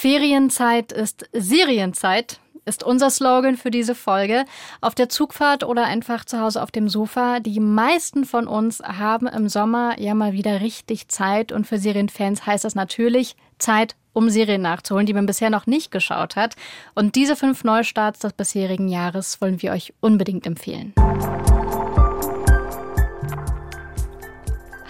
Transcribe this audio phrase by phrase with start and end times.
[0.00, 4.46] Ferienzeit ist Serienzeit ist unser Slogan für diese Folge.
[4.80, 7.38] Auf der Zugfahrt oder einfach zu Hause auf dem Sofa.
[7.40, 12.46] Die meisten von uns haben im Sommer ja mal wieder richtig Zeit und für Serienfans
[12.46, 16.56] heißt das natürlich Zeit, um Serien nachzuholen, die man bisher noch nicht geschaut hat.
[16.94, 20.94] Und diese fünf Neustarts des bisherigen Jahres wollen wir euch unbedingt empfehlen.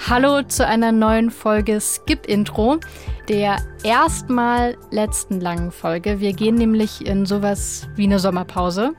[0.09, 2.79] Hallo zu einer neuen Folge Skip Intro
[3.31, 6.19] der erstmal letzten langen Folge.
[6.19, 8.91] Wir gehen nämlich in sowas wie eine Sommerpause.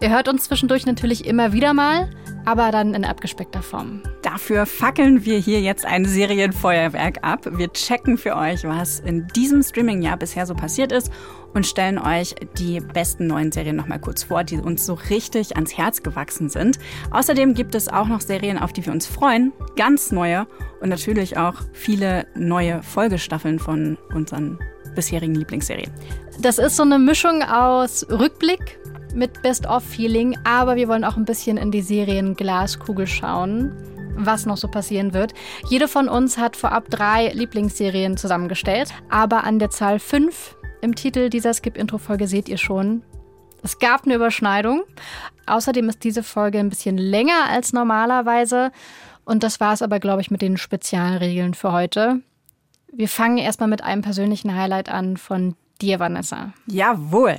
[0.00, 2.10] Ihr hört uns zwischendurch natürlich immer wieder mal,
[2.44, 4.02] aber dann in abgespeckter Form.
[4.22, 7.46] Dafür fackeln wir hier jetzt ein Serienfeuerwerk ab.
[7.52, 11.10] Wir checken für euch, was in diesem Streaming-Jahr bisher so passiert ist
[11.54, 15.76] und stellen euch die besten neuen Serien nochmal kurz vor, die uns so richtig ans
[15.76, 16.78] Herz gewachsen sind.
[17.10, 20.46] Außerdem gibt es auch noch Serien, auf die wir uns freuen, ganz neue
[20.80, 24.58] und natürlich auch viele neue Folgestaffeln von unseren
[24.94, 25.92] bisherigen Lieblingsserien.
[26.40, 28.78] Das ist so eine Mischung aus Rückblick
[29.14, 33.74] mit Best-of-Feeling, aber wir wollen auch ein bisschen in die Serien Glaskugel schauen
[34.16, 35.34] was noch so passieren wird.
[35.68, 41.30] Jede von uns hat vorab drei Lieblingsserien zusammengestellt, aber an der Zahl fünf im Titel
[41.30, 43.02] dieser Skip-Intro-Folge seht ihr schon,
[43.62, 44.82] es gab eine Überschneidung.
[45.46, 48.70] Außerdem ist diese Folge ein bisschen länger als normalerweise.
[49.24, 52.20] Und das war es aber, glaube ich, mit den Spezialregeln für heute.
[52.92, 56.52] Wir fangen erstmal mit einem persönlichen Highlight an von dir, Vanessa.
[56.66, 57.38] Jawohl.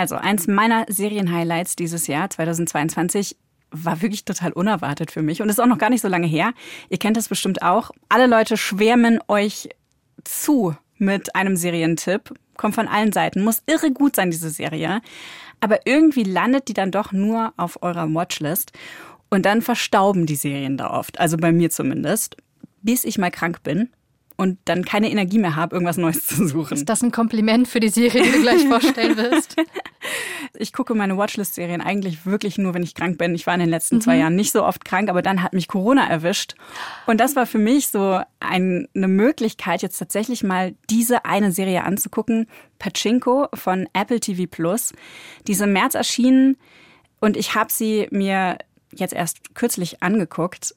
[0.00, 3.36] Also eins meiner Serienhighlights dieses Jahr, 2022,
[3.70, 6.54] war wirklich total unerwartet für mich und ist auch noch gar nicht so lange her.
[6.88, 7.90] Ihr kennt das bestimmt auch.
[8.08, 9.68] Alle Leute schwärmen euch
[10.24, 15.02] zu mit einem Serientipp kommt von allen Seiten, muss irre gut sein, diese Serie.
[15.60, 18.72] Aber irgendwie landet die dann doch nur auf eurer Watchlist.
[19.28, 22.38] Und dann verstauben die Serien da oft, also bei mir zumindest,
[22.80, 23.90] bis ich mal krank bin
[24.40, 26.78] und dann keine Energie mehr habe, irgendwas Neues zu suchen.
[26.78, 29.56] Ist das ein Kompliment für die Serie, die du gleich vorstellen wirst?
[30.54, 33.34] Ich gucke meine Watchlist-Serien eigentlich wirklich nur, wenn ich krank bin.
[33.34, 34.00] Ich war in den letzten mhm.
[34.00, 36.54] zwei Jahren nicht so oft krank, aber dann hat mich Corona erwischt.
[37.06, 41.84] Und das war für mich so ein, eine Möglichkeit, jetzt tatsächlich mal diese eine Serie
[41.84, 42.46] anzugucken.
[42.78, 44.92] Pachinko von Apple TV Plus.
[45.46, 46.56] Diese im März erschienen
[47.20, 48.58] und ich habe sie mir
[48.92, 50.74] jetzt erst kürzlich angeguckt.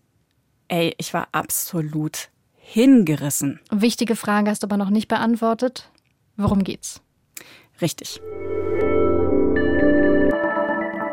[0.67, 2.29] Ey, ich war absolut
[2.65, 3.59] hingerissen.
[3.71, 5.89] Wichtige Frage hast du aber noch nicht beantwortet.
[6.37, 7.01] Worum geht's?
[7.81, 8.21] Richtig.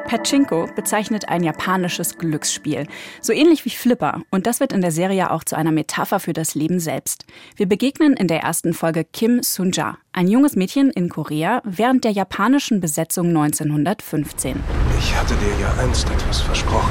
[0.07, 2.89] Pachinko bezeichnet ein japanisches Glücksspiel,
[3.21, 6.33] so ähnlich wie Flipper, und das wird in der Serie auch zu einer Metapher für
[6.33, 7.27] das Leben selbst.
[7.55, 12.11] Wir begegnen in der ersten Folge Kim Sunja, ein junges Mädchen in Korea während der
[12.11, 14.59] japanischen Besetzung 1915.
[14.99, 16.91] Ich hatte dir ja einst etwas versprochen.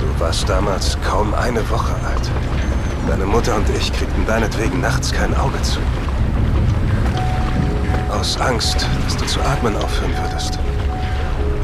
[0.00, 2.28] Du warst damals kaum eine Woche alt.
[3.06, 5.78] Deine Mutter und ich kriegten deinetwegen nachts kein Auge zu.
[8.10, 10.58] Aus Angst, dass du zu atmen aufhören würdest.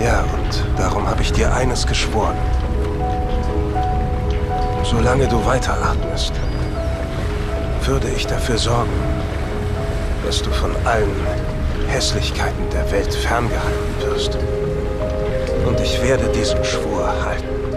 [0.05, 2.37] Ja, und darum habe ich dir eines geschworen.
[4.85, 6.33] Solange du weiter atmest,
[7.85, 8.93] würde ich dafür sorgen,
[10.27, 11.15] dass du von allen
[11.89, 14.39] Hässlichkeiten der Welt ferngehalten wirst.
[15.67, 17.70] Und ich werde diesen Schwur halten.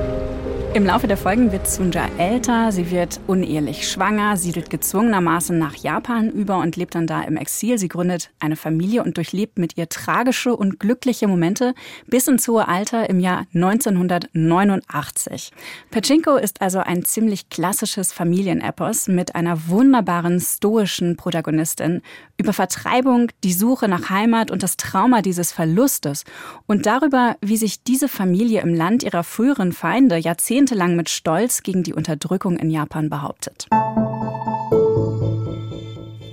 [0.76, 6.32] Im Laufe der Folgen wird Sunja älter, sie wird unehelich schwanger, siedelt gezwungenermaßen nach Japan
[6.32, 7.78] über und lebt dann da im Exil.
[7.78, 11.76] Sie gründet eine Familie und durchlebt mit ihr tragische und glückliche Momente
[12.08, 15.52] bis ins hohe Alter im Jahr 1989.
[15.92, 22.02] Pachinko ist also ein ziemlich klassisches Familienepos mit einer wunderbaren stoischen Protagonistin
[22.38, 26.24] über Vertreibung, die Suche nach Heimat und das Trauma dieses Verlustes
[26.66, 31.64] und darüber, wie sich diese Familie im Land ihrer früheren Feinde Jahrzehnte jahrzehntelang mit Stolz
[31.64, 33.68] gegen die Unterdrückung in Japan behauptet.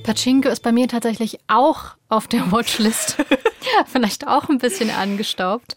[0.05, 3.17] Pachinko ist bei mir tatsächlich auch auf der Watchlist.
[3.87, 5.77] Vielleicht auch ein bisschen angestaubt.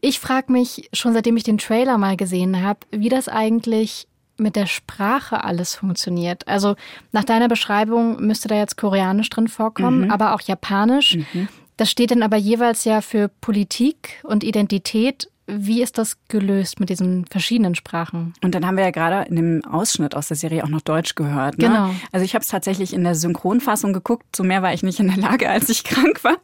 [0.00, 4.06] Ich frage mich schon seitdem ich den Trailer mal gesehen habe, wie das eigentlich
[4.36, 6.46] mit der Sprache alles funktioniert.
[6.48, 6.74] Also
[7.12, 10.10] nach deiner Beschreibung müsste da jetzt Koreanisch drin vorkommen, mhm.
[10.10, 11.16] aber auch Japanisch.
[11.16, 11.48] Mhm.
[11.76, 16.88] Das steht dann aber jeweils ja für Politik und Identität wie ist das gelöst mit
[16.88, 18.34] diesen verschiedenen Sprachen?
[18.42, 21.14] Und dann haben wir ja gerade in dem Ausschnitt aus der Serie auch noch Deutsch
[21.14, 21.58] gehört.
[21.58, 21.66] Ne?
[21.66, 21.90] Genau.
[22.12, 24.24] Also ich habe es tatsächlich in der Synchronfassung geguckt.
[24.32, 26.36] Zu mehr war ich nicht in der Lage, als ich krank war.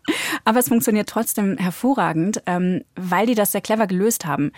[0.44, 4.52] Aber es funktioniert trotzdem hervorragend, ähm, weil die das sehr clever gelöst haben.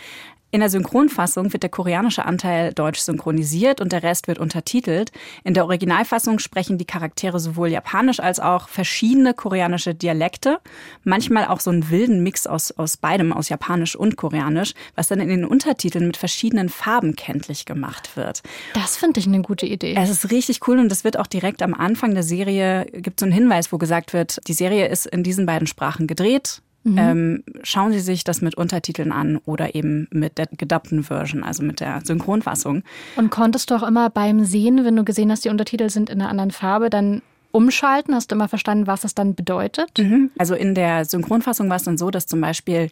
[0.54, 5.10] In der Synchronfassung wird der koreanische Anteil deutsch synchronisiert und der Rest wird untertitelt.
[5.44, 10.58] In der Originalfassung sprechen die Charaktere sowohl japanisch als auch verschiedene koreanische Dialekte.
[11.04, 15.20] Manchmal auch so einen wilden Mix aus, aus beidem, aus japanisch und koreanisch, was dann
[15.20, 18.42] in den Untertiteln mit verschiedenen Farben kenntlich gemacht wird.
[18.74, 19.94] Das finde ich eine gute Idee.
[19.96, 23.24] Es ist richtig cool und das wird auch direkt am Anfang der Serie, gibt so
[23.24, 26.60] einen Hinweis, wo gesagt wird, die Serie ist in diesen beiden Sprachen gedreht.
[26.84, 26.98] Mhm.
[26.98, 31.62] Ähm, schauen Sie sich das mit Untertiteln an oder eben mit der gedubbten Version, also
[31.62, 32.82] mit der Synchronfassung.
[33.16, 36.20] Und konntest du auch immer beim Sehen, wenn du gesehen hast, die Untertitel sind in
[36.20, 38.14] einer anderen Farbe, dann umschalten?
[38.14, 39.96] Hast du immer verstanden, was das dann bedeutet?
[39.98, 40.30] Mhm.
[40.38, 42.90] Also in der Synchronfassung war es dann so, dass zum Beispiel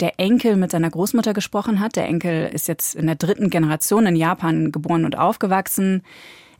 [0.00, 1.96] der Enkel mit seiner Großmutter gesprochen hat.
[1.96, 6.02] Der Enkel ist jetzt in der dritten Generation in Japan geboren und aufgewachsen.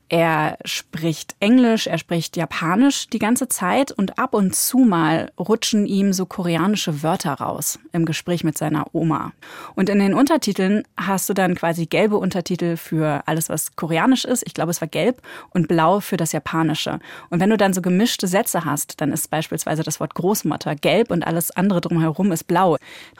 [0.09, 5.85] Er spricht Englisch, er spricht Japanisch die ganze Zeit und ab und zu mal rutschen
[5.85, 9.33] ihm so koreanische Wörter raus im Gespräch mit seiner Oma.
[9.75, 14.45] Und in den Untertiteln hast du dann quasi gelbe Untertitel für alles, was koreanisch ist.
[14.47, 17.01] Ich glaube, es war gelb und blau für das Japanische.
[17.31, 21.11] Und wenn du dann so gemischte Sätze hast, dann ist beispielsweise das Wort Großmutter gelb
[21.11, 22.77] und alles andere drumherum ist blau.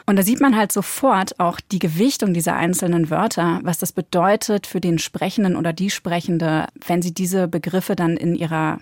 [0.07, 4.69] Und da sieht man halt sofort auch die Gewichtung dieser einzelnen Wörter, was das bedeutet
[4.69, 8.79] für den Sprechenden oder die Sprechende wenn sie diese Begriffe dann in ihrer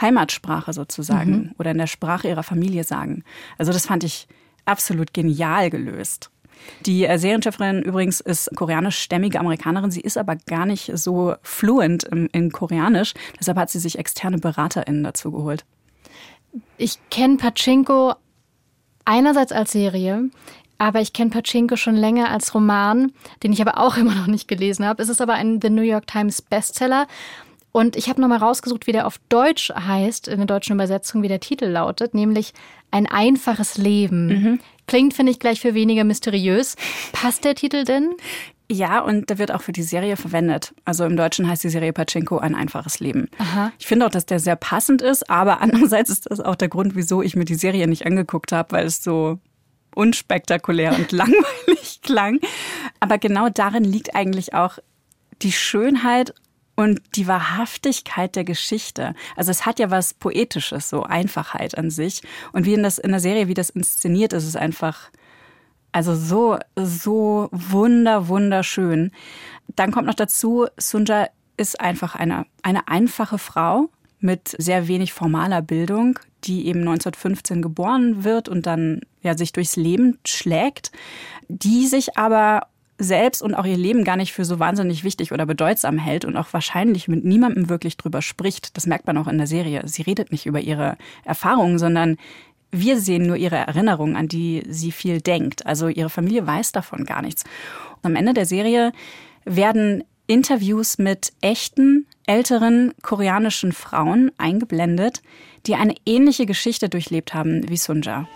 [0.00, 1.50] Heimatsprache sozusagen mhm.
[1.58, 3.24] oder in der Sprache ihrer Familie sagen.
[3.58, 4.28] Also das fand ich
[4.64, 6.30] absolut genial gelöst.
[6.84, 9.90] Die äh, Serienchefin übrigens ist koreanischstämmige Amerikanerin.
[9.90, 13.14] Sie ist aber gar nicht so fluent in, in Koreanisch.
[13.38, 15.64] Deshalb hat sie sich externe BeraterInnen dazu geholt.
[16.78, 18.14] Ich kenne Pachinko
[19.04, 20.30] einerseits als Serie,
[20.78, 23.12] aber ich kenne Pachinko schon länger als Roman,
[23.42, 25.02] den ich aber auch immer noch nicht gelesen habe.
[25.02, 27.06] Es ist aber ein The New York Times Bestseller.
[27.72, 31.28] Und ich habe nochmal rausgesucht, wie der auf Deutsch heißt, in der deutschen Übersetzung, wie
[31.28, 32.54] der Titel lautet, nämlich
[32.90, 34.26] Ein einfaches Leben.
[34.28, 34.60] Mhm.
[34.86, 36.76] Klingt, finde ich, gleich für weniger mysteriös.
[37.12, 38.14] Passt der Titel denn?
[38.70, 40.74] Ja, und der wird auch für die Serie verwendet.
[40.84, 43.28] Also im Deutschen heißt die Serie Pachinko ein einfaches Leben.
[43.38, 43.72] Aha.
[43.78, 46.96] Ich finde auch, dass der sehr passend ist, aber andererseits ist das auch der Grund,
[46.96, 49.38] wieso ich mir die Serie nicht angeguckt habe, weil es so
[49.96, 52.40] unspektakulär und langweilig klang.
[53.00, 54.78] Aber genau darin liegt eigentlich auch
[55.42, 56.34] die Schönheit
[56.76, 59.14] und die Wahrhaftigkeit der Geschichte.
[59.34, 62.22] Also es hat ja was Poetisches, so Einfachheit an sich.
[62.52, 65.10] Und wie in, das, in der Serie, wie das inszeniert ist, ist einfach,
[65.92, 69.10] also so, so wunder, wunderschön.
[69.74, 73.88] Dann kommt noch dazu, Sunja ist einfach eine, eine einfache Frau
[74.20, 79.76] mit sehr wenig formaler Bildung, die eben 1915 geboren wird und dann ja sich durchs
[79.76, 80.92] Leben schlägt,
[81.48, 85.44] die sich aber selbst und auch ihr Leben gar nicht für so wahnsinnig wichtig oder
[85.44, 88.76] bedeutsam hält und auch wahrscheinlich mit niemandem wirklich drüber spricht.
[88.76, 89.82] Das merkt man auch in der Serie.
[89.84, 92.16] Sie redet nicht über ihre Erfahrungen, sondern
[92.72, 95.66] wir sehen nur ihre Erinnerungen, an die sie viel denkt.
[95.66, 97.44] Also ihre Familie weiß davon gar nichts.
[98.02, 98.92] Und am Ende der Serie
[99.44, 105.22] werden Interviews mit echten, älteren koreanischen Frauen eingeblendet,
[105.66, 108.28] die eine ähnliche Geschichte durchlebt haben wie Sunja.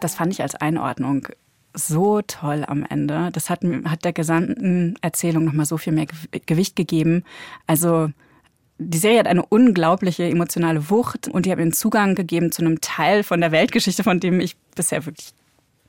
[0.00, 1.28] Das fand ich als Einordnung
[1.74, 3.30] so toll am Ende.
[3.32, 6.06] Das hat, hat der gesamten Erzählung nochmal so viel mehr
[6.46, 7.24] Gewicht gegeben.
[7.66, 8.10] Also
[8.78, 12.62] die Serie hat eine unglaubliche emotionale Wucht und die hat mir einen Zugang gegeben zu
[12.62, 15.32] einem Teil von der Weltgeschichte, von dem ich bisher wirklich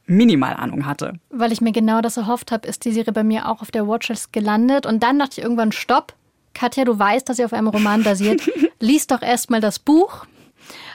[0.06, 1.14] minimal Ahnung hatte.
[1.30, 3.88] Weil ich mir genau das erhofft habe, ist die Serie bei mir auch auf der
[3.88, 4.86] Watchlist gelandet.
[4.86, 6.14] Und dann dachte ich irgendwann, stopp.
[6.54, 8.50] Katja, du weißt, dass sie auf einem Roman basiert.
[8.80, 10.26] Lies doch erstmal das Buch.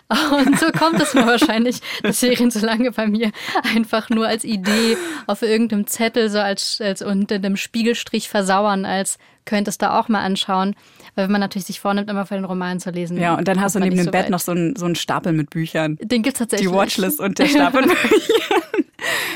[0.08, 3.31] Und so kommt es mir wahrscheinlich, dass Serien so lange bei mir
[3.75, 4.96] einfach nur als Idee
[5.26, 10.20] auf irgendeinem Zettel, so als, als unter einem Spiegelstrich versauern, als könntest du auch mal
[10.20, 10.75] anschauen.
[11.14, 13.19] Weil wenn man natürlich sich vornimmt, immer vor den Roman zu lesen.
[13.19, 14.31] Ja, und dann hast du neben dem so Bett weit.
[14.31, 15.98] noch so einen, so einen Stapel mit Büchern.
[16.00, 16.69] Den gibt es tatsächlich.
[16.69, 18.84] Die Watchlist und der Stapel mit Büchern.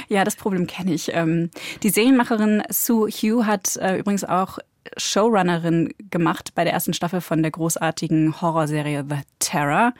[0.09, 1.11] Ja, das Problem kenne ich.
[1.15, 1.51] Ähm,
[1.83, 4.59] die Serienmacherin Sue Hugh hat äh, übrigens auch
[4.97, 9.95] Showrunnerin gemacht bei der ersten Staffel von der großartigen Horrorserie The Terror.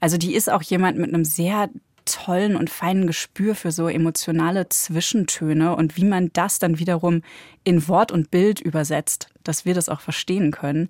[0.00, 1.68] Also die ist auch jemand mit einem sehr
[2.04, 7.22] tollen und feinen Gespür für so emotionale Zwischentöne und wie man das dann wiederum
[7.62, 10.88] in Wort und Bild übersetzt, dass wir das auch verstehen können.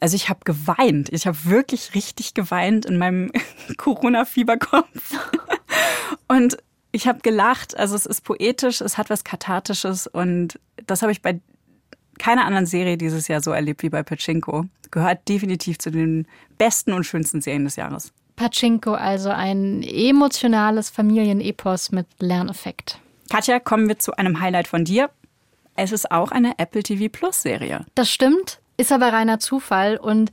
[0.00, 1.10] Also ich habe geweint.
[1.12, 3.32] Ich habe wirklich richtig geweint in meinem
[3.76, 5.14] Corona-Fieberkopf.
[6.28, 6.56] Und
[6.92, 7.76] ich habe gelacht.
[7.76, 11.40] Also es ist poetisch, es hat was Kathartisches und das habe ich bei
[12.18, 14.66] keiner anderen Serie dieses Jahr so erlebt wie bei Pachinko.
[14.90, 16.26] Gehört definitiv zu den
[16.58, 18.12] besten und schönsten Serien des Jahres.
[18.36, 22.98] Pachinko, also ein emotionales Familienepos mit Lerneffekt.
[23.30, 25.10] Katja, kommen wir zu einem Highlight von dir.
[25.76, 27.86] Es ist auch eine Apple TV Plus Serie.
[27.94, 30.30] Das stimmt, ist aber reiner Zufall und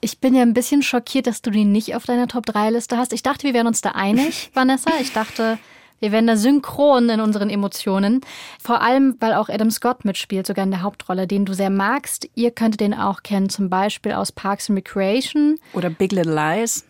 [0.00, 3.12] Ich bin ja ein bisschen schockiert, dass du die nicht auf deiner Top-3-Liste hast.
[3.12, 4.92] Ich dachte, wir wären uns da einig, Vanessa.
[5.00, 5.58] Ich dachte,
[6.00, 8.20] wir werden da synchron in unseren Emotionen.
[8.62, 12.28] Vor allem, weil auch Adam Scott mitspielt, sogar in der Hauptrolle, den du sehr magst.
[12.34, 15.58] Ihr könntet den auch kennen, zum Beispiel aus Parks and Recreation.
[15.72, 16.84] Oder Big Little Lies.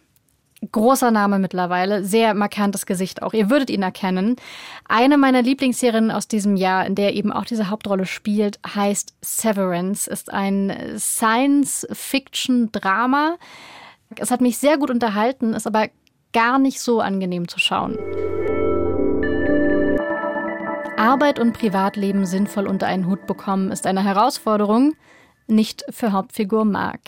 [0.73, 3.33] Großer Name mittlerweile, sehr markantes Gesicht auch.
[3.33, 4.35] Ihr würdet ihn erkennen.
[4.89, 10.11] Eine meiner Lieblingsserien aus diesem Jahr, in der eben auch diese Hauptrolle spielt, heißt Severance,
[10.11, 13.37] ist ein Science-Fiction-Drama.
[14.17, 15.91] Es hat mich sehr gut unterhalten, ist aber
[16.33, 17.97] gar nicht so angenehm zu schauen.
[20.99, 24.95] Arbeit und Privatleben sinnvoll unter einen Hut bekommen, ist eine Herausforderung,
[25.47, 27.01] nicht für Hauptfigur Mark.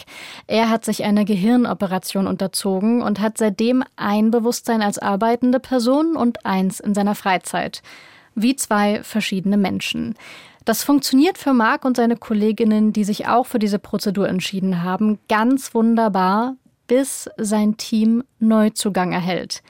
[0.47, 6.47] Er hat sich einer Gehirnoperation unterzogen und hat seitdem ein Bewusstsein als arbeitende Person und
[6.47, 7.83] eins in seiner Freizeit.
[8.37, 10.15] Wie zwei verschiedene Menschen.
[10.65, 15.19] Das funktioniert für Mark und seine Kolleginnen, die sich auch für diese Prozedur entschieden haben,
[15.29, 16.55] ganz wunderbar,
[16.87, 19.63] bis sein Team Neuzugang erhält.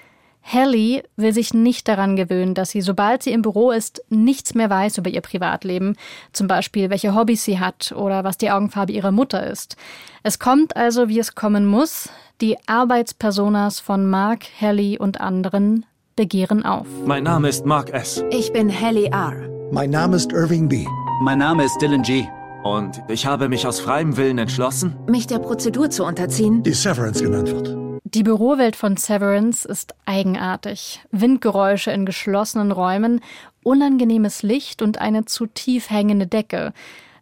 [0.53, 4.71] Hallie will sich nicht daran gewöhnen, dass sie, sobald sie im Büro ist, nichts mehr
[4.71, 5.97] weiß über ihr Privatleben,
[6.33, 9.77] zum Beispiel welche Hobbys sie hat oder was die Augenfarbe ihrer Mutter ist.
[10.23, 12.09] Es kommt also, wie es kommen muss.
[12.41, 16.87] Die Arbeitspersonas von Mark, Hallie und anderen begehren auf.
[17.05, 18.25] Mein Name ist Mark S.
[18.31, 19.49] Ich bin Hallie R.
[19.71, 20.87] Mein Name ist Irving B.
[21.23, 22.27] Mein Name ist Dylan G.
[22.65, 27.23] Und ich habe mich aus freiem Willen entschlossen, mich der Prozedur zu unterziehen, die Severance
[27.23, 27.80] genannt wird.
[28.05, 31.01] Die Bürowelt von Severance ist eigenartig.
[31.11, 33.21] Windgeräusche in geschlossenen Räumen,
[33.63, 36.73] unangenehmes Licht und eine zu tief hängende Decke.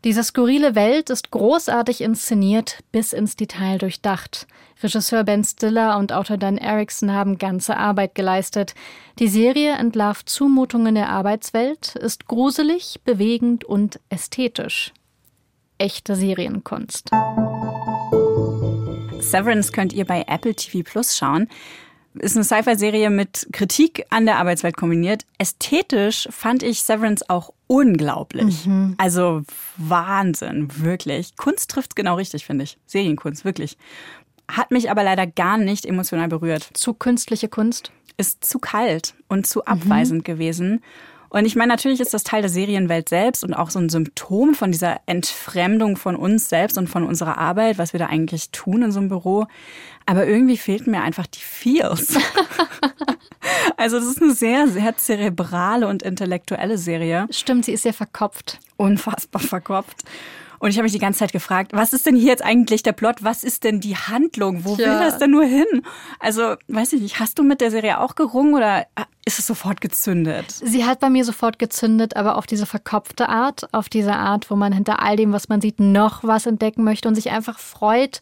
[0.04, 4.46] Diese skurrile Welt ist großartig inszeniert, bis ins Detail durchdacht.
[4.80, 8.74] Regisseur Ben Stiller und Autor Dan Erickson haben ganze Arbeit geleistet.
[9.18, 14.92] Die Serie entlarvt Zumutungen der Arbeitswelt, ist gruselig, bewegend und ästhetisch.
[15.78, 17.10] Echte Serienkunst.
[19.20, 21.48] Severance könnt ihr bei Apple TV Plus schauen.
[22.14, 25.24] Ist eine Sci-Fi-Serie mit Kritik an der Arbeitswelt kombiniert.
[25.38, 28.66] Ästhetisch fand ich Severance auch unglaublich.
[28.66, 28.94] Mhm.
[28.98, 29.42] Also
[29.76, 31.36] Wahnsinn, wirklich.
[31.36, 32.78] Kunst trifft genau richtig, finde ich.
[32.86, 33.76] Serienkunst, wirklich.
[34.50, 36.70] Hat mich aber leider gar nicht emotional berührt.
[36.72, 37.92] Zu künstliche Kunst?
[38.16, 40.32] Ist zu kalt und zu abweisend mhm.
[40.32, 40.82] gewesen.
[41.30, 44.54] Und ich meine, natürlich ist das Teil der Serienwelt selbst und auch so ein Symptom
[44.54, 48.82] von dieser Entfremdung von uns selbst und von unserer Arbeit, was wir da eigentlich tun
[48.82, 49.46] in so einem Büro.
[50.06, 52.16] Aber irgendwie fehlten mir einfach die Feels.
[53.76, 57.26] also das ist eine sehr, sehr zerebrale und intellektuelle Serie.
[57.30, 58.58] Stimmt, sie ist sehr verkopft.
[58.76, 60.04] Unfassbar verkopft.
[60.58, 62.92] Und ich habe mich die ganze Zeit gefragt, was ist denn hier jetzt eigentlich der
[62.92, 63.22] Plot?
[63.22, 64.64] Was ist denn die Handlung?
[64.64, 64.78] Wo ja.
[64.78, 65.66] will das denn nur hin?
[66.18, 68.86] Also, weiß ich nicht, hast du mit der Serie auch gerungen oder
[69.24, 70.50] ist es sofort gezündet?
[70.50, 74.56] Sie hat bei mir sofort gezündet, aber auf diese verkopfte Art, auf diese Art, wo
[74.56, 78.20] man hinter all dem, was man sieht, noch was entdecken möchte und sich einfach freut,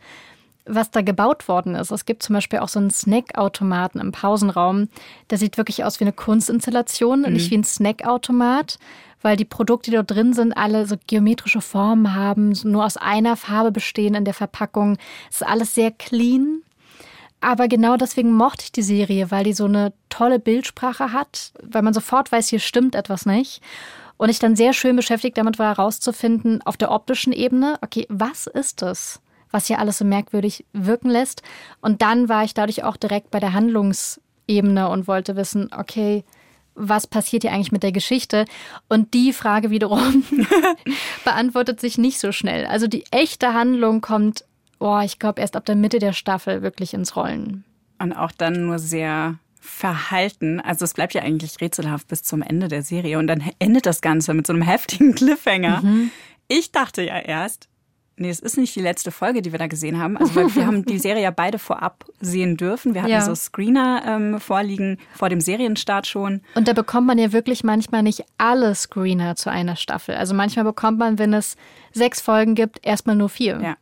[0.66, 1.90] was da gebaut worden ist.
[1.90, 4.88] Es gibt zum Beispiel auch so einen Snackautomaten im Pausenraum.
[5.30, 7.32] Der sieht wirklich aus wie eine Kunstinstallation, mhm.
[7.32, 8.78] nicht wie ein Snackautomat
[9.22, 13.36] weil die Produkte, die dort drin sind, alle so geometrische Formen haben, nur aus einer
[13.36, 14.98] Farbe bestehen in der Verpackung.
[15.30, 16.62] Es ist alles sehr clean.
[17.40, 21.82] Aber genau deswegen mochte ich die Serie, weil die so eine tolle Bildsprache hat, weil
[21.82, 23.60] man sofort weiß, hier stimmt etwas nicht.
[24.16, 28.46] Und ich dann sehr schön beschäftigt damit war, herauszufinden, auf der optischen Ebene, okay, was
[28.46, 29.20] ist es,
[29.50, 31.42] was hier alles so merkwürdig wirken lässt?
[31.82, 36.24] Und dann war ich dadurch auch direkt bei der Handlungsebene und wollte wissen, okay,
[36.76, 38.44] was passiert hier eigentlich mit der Geschichte?
[38.88, 40.24] Und die Frage wiederum
[41.24, 42.66] beantwortet sich nicht so schnell.
[42.66, 44.44] Also die echte Handlung kommt,
[44.78, 47.64] oh, ich glaube, erst ab der Mitte der Staffel wirklich ins Rollen.
[47.98, 50.60] Und auch dann nur sehr verhalten.
[50.60, 54.00] Also es bleibt ja eigentlich rätselhaft bis zum Ende der Serie und dann endet das
[54.00, 55.82] Ganze mit so einem heftigen Cliffhanger.
[55.82, 56.10] Mhm.
[56.48, 57.68] Ich dachte ja erst,
[58.18, 60.16] Nee, es ist nicht die letzte Folge, die wir da gesehen haben.
[60.16, 62.94] Also wir haben die Serie ja beide vorab sehen dürfen.
[62.94, 63.20] Wir hatten ja.
[63.20, 66.40] so Screener ähm, vorliegen vor dem Serienstart schon.
[66.54, 70.14] Und da bekommt man ja wirklich manchmal nicht alle Screener zu einer Staffel.
[70.14, 71.56] Also manchmal bekommt man, wenn es
[71.92, 73.60] sechs Folgen gibt, erstmal nur vier.
[73.62, 73.76] Ja.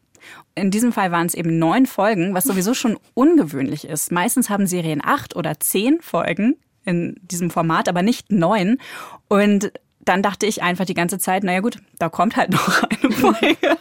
[0.57, 4.11] In diesem Fall waren es eben neun Folgen, was sowieso schon ungewöhnlich ist.
[4.11, 8.79] Meistens haben Serien acht oder zehn Folgen in diesem Format, aber nicht neun.
[9.29, 9.73] Und
[10.05, 13.77] dann dachte ich einfach die ganze Zeit, naja gut, da kommt halt noch eine Folge.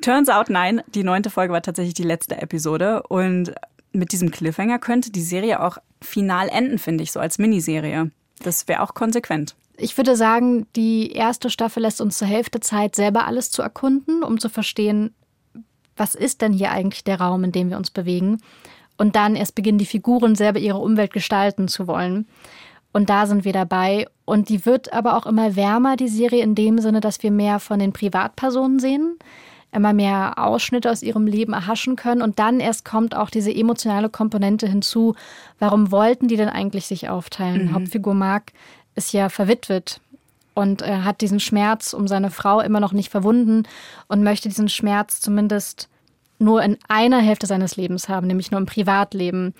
[0.00, 3.52] Turns out, nein, die neunte Folge war tatsächlich die letzte Episode und
[3.92, 8.10] mit diesem Cliffhanger könnte die Serie auch final enden, finde ich, so als Miniserie.
[8.42, 9.56] Das wäre auch konsequent.
[9.76, 14.22] Ich würde sagen, die erste Staffel lässt uns zur Hälfte Zeit, selber alles zu erkunden,
[14.22, 15.14] um zu verstehen,
[15.96, 18.38] was ist denn hier eigentlich der Raum, in dem wir uns bewegen.
[18.96, 22.26] Und dann erst beginnen die Figuren selber ihre Umwelt gestalten zu wollen.
[22.92, 24.06] Und da sind wir dabei.
[24.24, 27.60] Und die wird aber auch immer wärmer, die Serie, in dem Sinne, dass wir mehr
[27.60, 29.18] von den Privatpersonen sehen.
[29.72, 32.22] immer mehr Ausschnitte aus ihrem Leben erhaschen können.
[32.22, 35.14] Und dann erst kommt auch diese emotionale Komponente hinzu.
[35.58, 37.66] Warum wollten die denn eigentlich sich aufteilen?
[37.66, 37.74] Mhm.
[37.74, 38.52] Hauptfigur Mark
[38.96, 40.00] ist ja verwitwet
[40.54, 43.62] und er hat diesen Schmerz um seine Frau immer noch nicht verwunden
[44.08, 45.88] und möchte diesen Schmerz zumindest
[46.38, 49.54] nur in einer Hälfte seines Lebens haben, nämlich nur im Privatleben.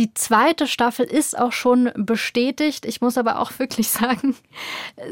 [0.00, 2.86] Die zweite Staffel ist auch schon bestätigt.
[2.86, 4.34] Ich muss aber auch wirklich sagen,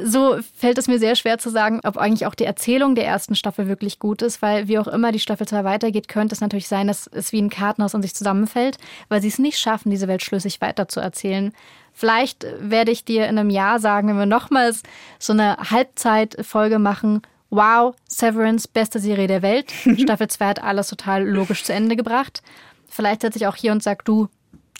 [0.02, 3.34] so fällt es mir sehr schwer zu sagen, ob eigentlich auch die Erzählung der ersten
[3.34, 6.68] Staffel wirklich gut ist, weil wie auch immer die Staffel 2 weitergeht, könnte es natürlich
[6.68, 8.78] sein, dass es wie ein Kartenhaus in sich zusammenfällt,
[9.10, 11.52] weil sie es nicht schaffen, diese Welt schlüssig weiterzuerzählen.
[11.92, 14.84] Vielleicht werde ich dir in einem Jahr sagen, wenn wir nochmals
[15.18, 19.70] so eine Halbzeitfolge machen, wow, Severance, beste Serie der Welt.
[19.98, 22.42] Staffel 2 hat alles total logisch zu Ende gebracht.
[22.88, 24.28] Vielleicht setze ich auch hier und sage, du,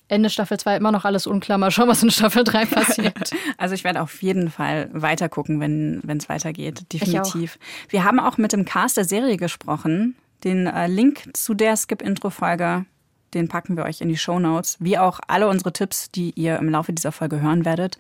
[0.08, 1.58] Ende Staffel 2 immer noch alles unklar.
[1.58, 3.30] Mal schauen, was in Staffel 3 passiert.
[3.58, 6.92] Also ich werde auf jeden Fall weiter gucken, wenn es weitergeht.
[6.92, 7.58] Definitiv.
[7.88, 10.16] Wir haben auch mit dem Cast der Serie gesprochen.
[10.44, 12.86] Den äh, Link zu der Skip-Intro-Folge,
[13.34, 16.58] den packen wir euch in die Show Notes, wie auch alle unsere Tipps, die ihr
[16.58, 17.98] im Laufe dieser Folge hören werdet.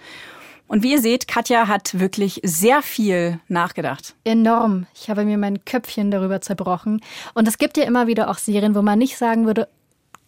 [0.68, 4.14] Und wie ihr seht, Katja hat wirklich sehr viel nachgedacht.
[4.24, 4.86] Enorm.
[4.94, 7.00] Ich habe mir mein Köpfchen darüber zerbrochen.
[7.34, 9.66] Und es gibt ja immer wieder auch Serien, wo man nicht sagen würde,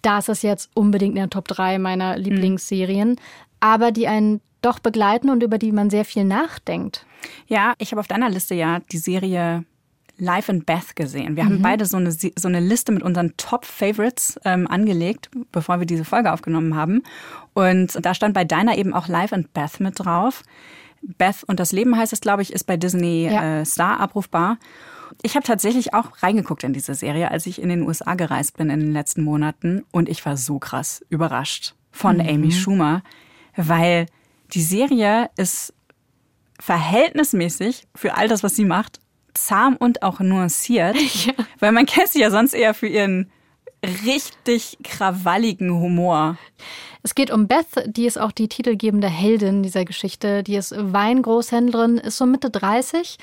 [0.02, 2.24] das ist jetzt unbedingt in der Top 3 meiner mhm.
[2.24, 3.16] Lieblingsserien, mhm.
[3.60, 7.06] aber die einen doch begleiten und über die man sehr viel nachdenkt.
[7.46, 9.64] Ja, ich habe auf deiner Liste ja die Serie
[10.18, 11.36] Life and Beth gesehen.
[11.36, 11.48] Wir mhm.
[11.48, 16.04] haben beide so eine, so eine Liste mit unseren Top-Favorites ähm, angelegt, bevor wir diese
[16.04, 17.02] Folge aufgenommen haben.
[17.54, 20.42] Und da stand bei deiner eben auch Life and Beth mit drauf.
[21.02, 23.60] Beth und das Leben heißt es, glaube ich, ist bei Disney ja.
[23.60, 24.58] äh, Star abrufbar.
[25.22, 28.70] Ich habe tatsächlich auch reingeguckt in diese Serie, als ich in den USA gereist bin
[28.70, 29.84] in den letzten Monaten.
[29.90, 32.28] Und ich war so krass überrascht von mhm.
[32.28, 33.02] Amy Schumer,
[33.56, 34.06] weil
[34.54, 35.74] die Serie ist
[36.58, 39.00] verhältnismäßig für all das, was sie macht,
[39.34, 40.96] zahm und auch nuanciert.
[41.26, 41.32] Ja.
[41.58, 43.30] Weil man kennt sie ja sonst eher für ihren
[44.04, 46.38] richtig krawalligen Humor.
[47.02, 50.42] Es geht um Beth, die ist auch die titelgebende Heldin dieser Geschichte.
[50.42, 53.18] Die ist Weingroßhändlerin, ist so Mitte 30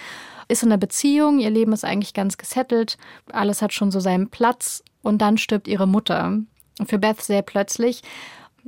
[0.48, 2.98] ist in einer Beziehung, ihr Leben ist eigentlich ganz gesettelt,
[3.32, 6.40] alles hat schon so seinen Platz und dann stirbt ihre Mutter.
[6.86, 8.02] Für Beth sehr plötzlich.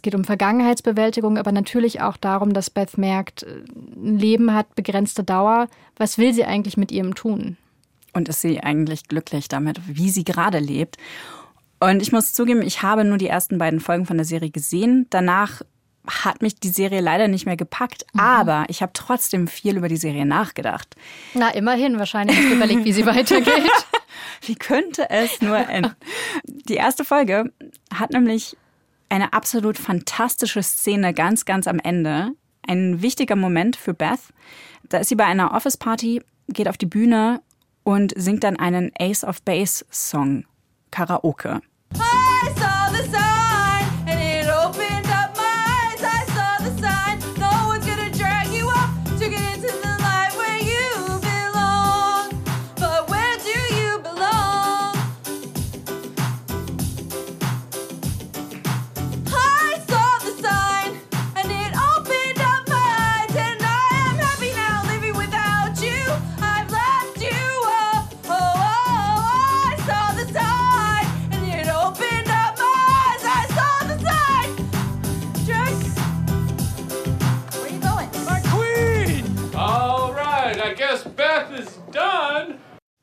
[0.02, 5.68] Geht um Vergangenheitsbewältigung, aber natürlich auch darum, dass Beth merkt, ein Leben hat begrenzte Dauer.
[5.98, 7.58] Was will sie eigentlich mit ihrem tun?
[8.14, 10.98] Und ist sie eigentlich glücklich damit, wie sie gerade lebt?
[11.80, 15.06] Und ich muss zugeben, ich habe nur die ersten beiden Folgen von der Serie gesehen.
[15.10, 15.62] Danach
[16.08, 18.20] hat mich die Serie leider nicht mehr gepackt, mhm.
[18.20, 20.96] aber ich habe trotzdem viel über die Serie nachgedacht.
[21.34, 22.00] Na, immerhin.
[22.00, 23.70] Wahrscheinlich hast du überlegt, wie sie weitergeht.
[24.42, 25.96] wie könnte es nur enden?
[26.44, 27.52] Die erste Folge
[27.94, 28.58] hat nämlich
[29.10, 32.32] eine absolut fantastische Szene ganz, ganz am Ende.
[32.68, 34.20] Ein wichtiger Moment für Beth.
[34.88, 37.42] Da ist sie bei einer Office-Party, geht auf die Bühne
[37.84, 40.46] und singt dann einen Ace of Base Song,
[40.92, 41.62] Karaoke.
[41.96, 42.19] I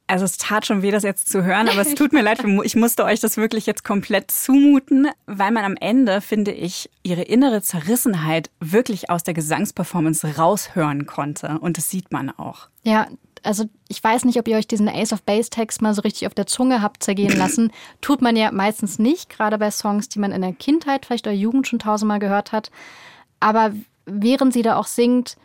[0.08, 2.76] Also es tat schon weh, das jetzt zu hören, aber es tut mir leid, ich
[2.76, 7.60] musste euch das wirklich jetzt komplett zumuten, weil man am Ende, finde ich, ihre innere
[7.60, 11.58] Zerrissenheit wirklich aus der Gesangsperformance raushören konnte.
[11.58, 12.68] Und das sieht man auch.
[12.84, 13.08] Ja,
[13.42, 16.26] also ich weiß nicht, ob ihr euch diesen Ace of Base Text mal so richtig
[16.26, 17.72] auf der Zunge habt zergehen lassen.
[18.00, 21.34] Tut man ja meistens nicht, gerade bei Songs, die man in der Kindheit, vielleicht oder
[21.34, 22.70] Jugend schon tausendmal gehört hat.
[23.40, 23.72] Aber
[24.04, 25.36] während sie da auch singt,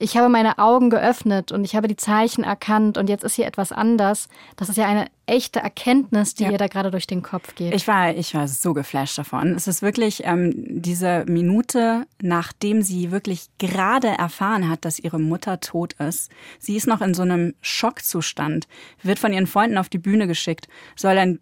[0.00, 3.46] ich habe meine Augen geöffnet und ich habe die Zeichen erkannt und jetzt ist hier
[3.46, 4.28] etwas anders.
[4.56, 6.52] Das ist ja eine echte Erkenntnis, die ja.
[6.52, 7.74] ihr da gerade durch den Kopf geht.
[7.74, 9.54] Ich war, ich war so geflasht davon.
[9.54, 15.60] Es ist wirklich ähm, diese Minute, nachdem sie wirklich gerade erfahren hat, dass ihre Mutter
[15.60, 16.30] tot ist.
[16.58, 18.68] Sie ist noch in so einem Schockzustand,
[19.02, 21.40] wird von ihren Freunden auf die Bühne geschickt, soll dann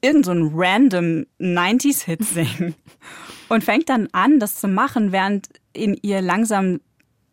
[0.00, 2.74] irgend so ein random 90s-Hit singen
[3.48, 6.80] und fängt dann an, das zu machen, während in ihr langsam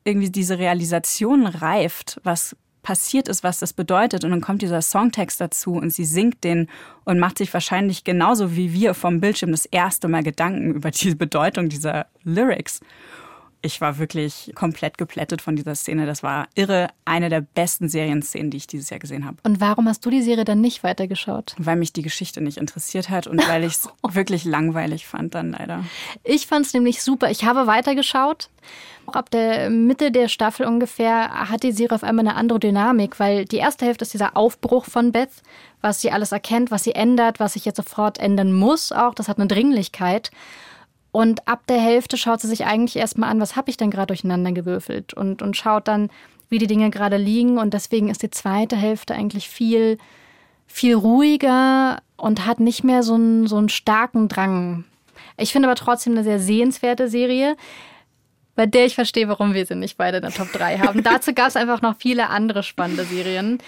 [0.03, 4.23] irgendwie diese Realisation reift, was passiert ist, was das bedeutet.
[4.23, 6.67] Und dann kommt dieser Songtext dazu und sie singt den
[7.05, 11.15] und macht sich wahrscheinlich genauso wie wir vom Bildschirm das erste Mal Gedanken über die
[11.15, 12.79] Bedeutung dieser Lyrics.
[13.61, 16.05] Ich war wirklich komplett geplättet von dieser Szene.
[16.05, 16.87] Das war irre.
[17.03, 19.37] Eine der besten Serienszenen, die ich dieses Jahr gesehen habe.
[19.43, 21.55] Und warum hast du die Serie dann nicht weitergeschaut?
[21.57, 25.51] Weil mich die Geschichte nicht interessiert hat und weil ich es wirklich langweilig fand dann
[25.51, 25.83] leider.
[26.23, 27.29] Ich fand es nämlich super.
[27.29, 28.49] Ich habe weitergeschaut.
[29.05, 33.19] Auch ab der Mitte der Staffel ungefähr hat die Serie auf einmal eine andere Dynamik,
[33.19, 35.31] weil die erste Hälfte ist dieser Aufbruch von Beth,
[35.81, 39.15] was sie alles erkennt, was sie ändert, was sich jetzt sofort ändern muss auch.
[39.15, 40.31] Das hat eine Dringlichkeit.
[41.11, 44.07] Und ab der Hälfte schaut sie sich eigentlich erstmal an, was habe ich denn gerade
[44.07, 46.09] durcheinander gewürfelt und, und schaut dann,
[46.49, 47.57] wie die Dinge gerade liegen.
[47.57, 49.97] Und deswegen ist die zweite Hälfte eigentlich viel,
[50.67, 54.85] viel ruhiger und hat nicht mehr so einen, so einen starken Drang.
[55.37, 57.55] Ich finde aber trotzdem eine sehr sehenswerte Serie,
[58.55, 61.01] bei der ich verstehe, warum wir sie nicht beide in der Top 3 haben.
[61.03, 63.59] Dazu gab es einfach noch viele andere spannende Serien.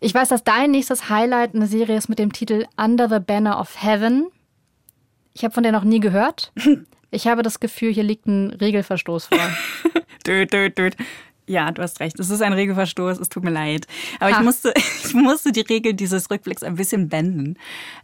[0.00, 3.60] Ich weiß, dass dein nächstes Highlight eine Serie ist mit dem Titel Under the Banner
[3.60, 4.28] of Heaven.
[5.38, 6.52] Ich habe von der noch nie gehört.
[7.10, 9.38] Ich habe das Gefühl, hier liegt ein Regelverstoß vor.
[10.26, 10.94] död, död, död.
[11.46, 12.20] Ja, du hast recht.
[12.20, 13.18] Es ist ein Regelverstoß.
[13.18, 13.86] Es tut mir leid.
[14.20, 17.56] Aber ich musste, ich musste die Regeln dieses Rückblicks ein bisschen benden.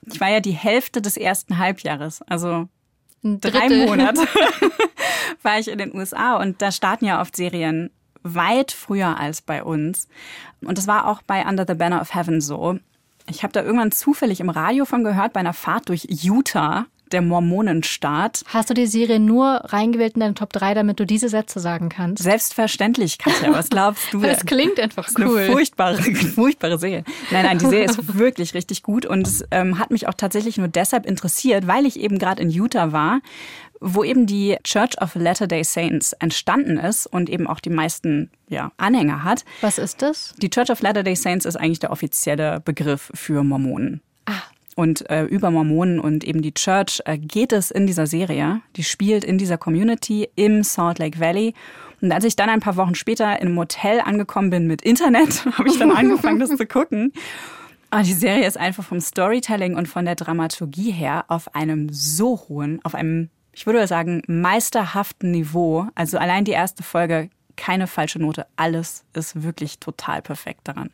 [0.06, 2.70] Ich war ja die Hälfte des ersten Halbjahres, also
[3.22, 4.22] drei Monate,
[5.42, 7.90] war ich in den USA und da starten ja oft Serien
[8.22, 10.08] weit früher als bei uns.
[10.62, 12.78] Und das war auch bei Under the Banner of Heaven so.
[13.26, 17.22] Ich habe da irgendwann zufällig im Radio von gehört bei einer Fahrt durch Utah der
[17.22, 18.44] Mormonenstaat.
[18.46, 21.88] Hast du die Serie nur reingewählt in deine Top 3, damit du diese Sätze sagen
[21.88, 22.22] kannst?
[22.22, 23.52] Selbstverständlich, Katja.
[23.52, 24.20] Was glaubst du?
[24.20, 25.38] das klingt einfach das cool.
[25.44, 27.04] Eine furchtbare, furchtbare Serie.
[27.30, 30.58] Nein, nein, die Serie ist wirklich richtig gut und es ähm, hat mich auch tatsächlich
[30.58, 33.20] nur deshalb interessiert, weil ich eben gerade in Utah war
[33.86, 38.72] wo eben die Church of Latter-day Saints entstanden ist und eben auch die meisten ja,
[38.78, 39.44] Anhänger hat.
[39.60, 40.34] Was ist das?
[40.38, 44.00] Die Church of Latter-day Saints ist eigentlich der offizielle Begriff für Mormonen.
[44.24, 44.40] Ah.
[44.74, 48.60] Und äh, über Mormonen und eben die Church äh, geht es in dieser Serie.
[48.76, 51.54] Die spielt in dieser Community im Salt Lake Valley.
[52.00, 55.46] Und als ich dann ein paar Wochen später in einem Hotel angekommen bin mit Internet,
[55.58, 57.12] habe ich dann angefangen, das zu gucken.
[57.90, 62.40] Aber die Serie ist einfach vom Storytelling und von der Dramaturgie her auf einem so
[62.48, 65.86] hohen, auf einem ich würde sagen, meisterhaften Niveau.
[65.94, 68.46] Also allein die erste Folge, keine falsche Note.
[68.56, 70.90] Alles ist wirklich total perfekt daran.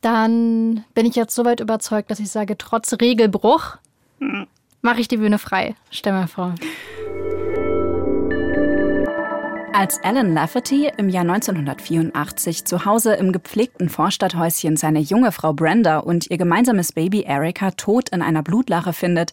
[0.00, 3.76] Dann bin ich jetzt soweit überzeugt, dass ich sage, trotz Regelbruch
[4.18, 4.46] hm.
[4.80, 5.74] mache ich die Bühne frei.
[5.90, 6.54] Stell mir vor.
[9.72, 15.98] Als Alan Lafferty im Jahr 1984 zu Hause im gepflegten Vorstadthäuschen seine junge Frau Brenda
[15.98, 19.32] und ihr gemeinsames Baby Erica tot in einer Blutlache findet,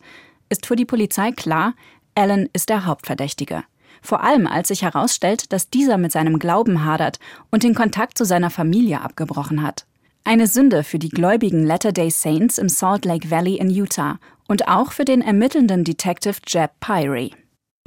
[0.50, 1.74] ist für die Polizei klar,
[2.16, 3.64] Alan ist der Hauptverdächtige.
[4.02, 7.20] Vor allem als sich herausstellt, dass dieser mit seinem Glauben hadert
[7.52, 9.86] und den Kontakt zu seiner Familie abgebrochen hat.
[10.28, 14.92] Eine Sünde für die gläubigen Latter-day Saints im Salt Lake Valley in Utah und auch
[14.92, 17.34] für den ermittelnden Detective Jeb Pyrie.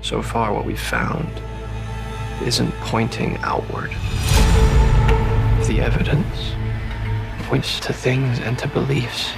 [0.00, 1.28] So far what we've found
[2.46, 3.90] isn't pointing outward.
[5.64, 6.54] The evidence
[7.46, 9.34] points to things and to beliefs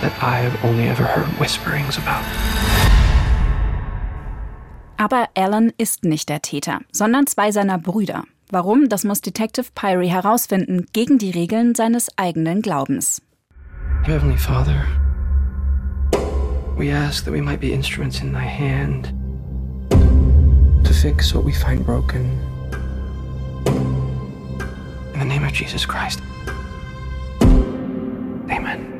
[0.00, 2.24] that I have only ever heard whisperings about.
[4.96, 8.22] Aber Alan ist nicht der Täter, sondern zwei seiner Brüder.
[8.50, 13.20] Warum, das muss Detective Pyrie herausfinden, gegen die Regeln seines eigenen Glaubens.
[14.04, 14.86] Heavenly Father,
[16.76, 19.12] we ask that we might be instruments in thy hand
[20.84, 22.38] to fix what we find broken.
[25.12, 26.20] In the name of Jesus Christ.
[28.50, 28.97] Amen.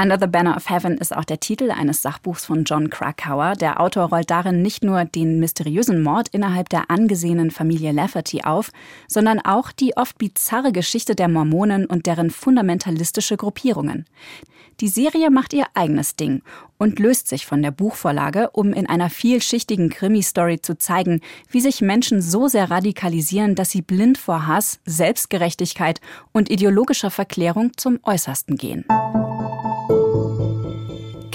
[0.00, 3.54] Under the Banner of Heaven ist auch der Titel eines Sachbuchs von John Krakauer.
[3.54, 8.70] Der Autor rollt darin nicht nur den mysteriösen Mord innerhalb der angesehenen Familie Lafferty auf,
[9.08, 14.04] sondern auch die oft bizarre Geschichte der Mormonen und deren fundamentalistische Gruppierungen.
[14.78, 16.42] Die Serie macht ihr eigenes Ding
[16.78, 21.80] und löst sich von der Buchvorlage, um in einer vielschichtigen Krimi-Story zu zeigen, wie sich
[21.80, 28.56] Menschen so sehr radikalisieren, dass sie blind vor Hass, Selbstgerechtigkeit und ideologischer Verklärung zum Äußersten
[28.56, 28.84] gehen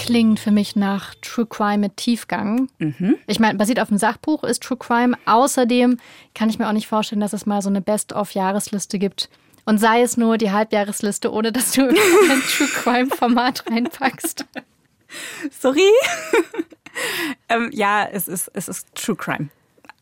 [0.04, 2.68] klingt für mich nach True Crime mit Tiefgang.
[2.78, 3.16] Mhm.
[3.26, 5.16] Ich meine, basiert auf dem Sachbuch ist True Crime.
[5.24, 5.96] Außerdem
[6.34, 9.30] kann ich mir auch nicht vorstellen, dass es mal so eine Best-of-Jahresliste gibt.
[9.64, 14.44] Und sei es nur die Halbjahresliste, ohne dass du ein True Crime-Format reinpackst.
[15.50, 15.80] Sorry.
[17.48, 19.48] ähm, ja, es ist, es ist True Crime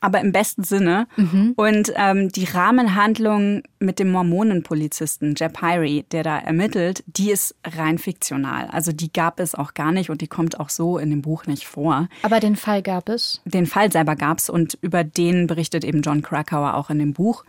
[0.03, 1.07] aber im besten Sinne.
[1.17, 1.55] Mhm.
[1.57, 7.99] Und ähm, die Rahmenhandlung mit dem Mormonenpolizisten Jeb Pyrie, der da ermittelt, die ist rein
[7.99, 8.67] fiktional.
[8.67, 11.47] Also die gab es auch gar nicht und die kommt auch so in dem Buch
[11.47, 12.09] nicht vor.
[12.23, 13.41] Aber den Fall gab es?
[13.45, 17.12] Den Fall selber gab es und über den berichtet eben John Krakauer auch in dem
[17.12, 17.45] Buch.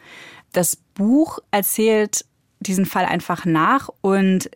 [0.52, 2.26] Das Buch erzählt
[2.60, 4.50] diesen Fall einfach nach und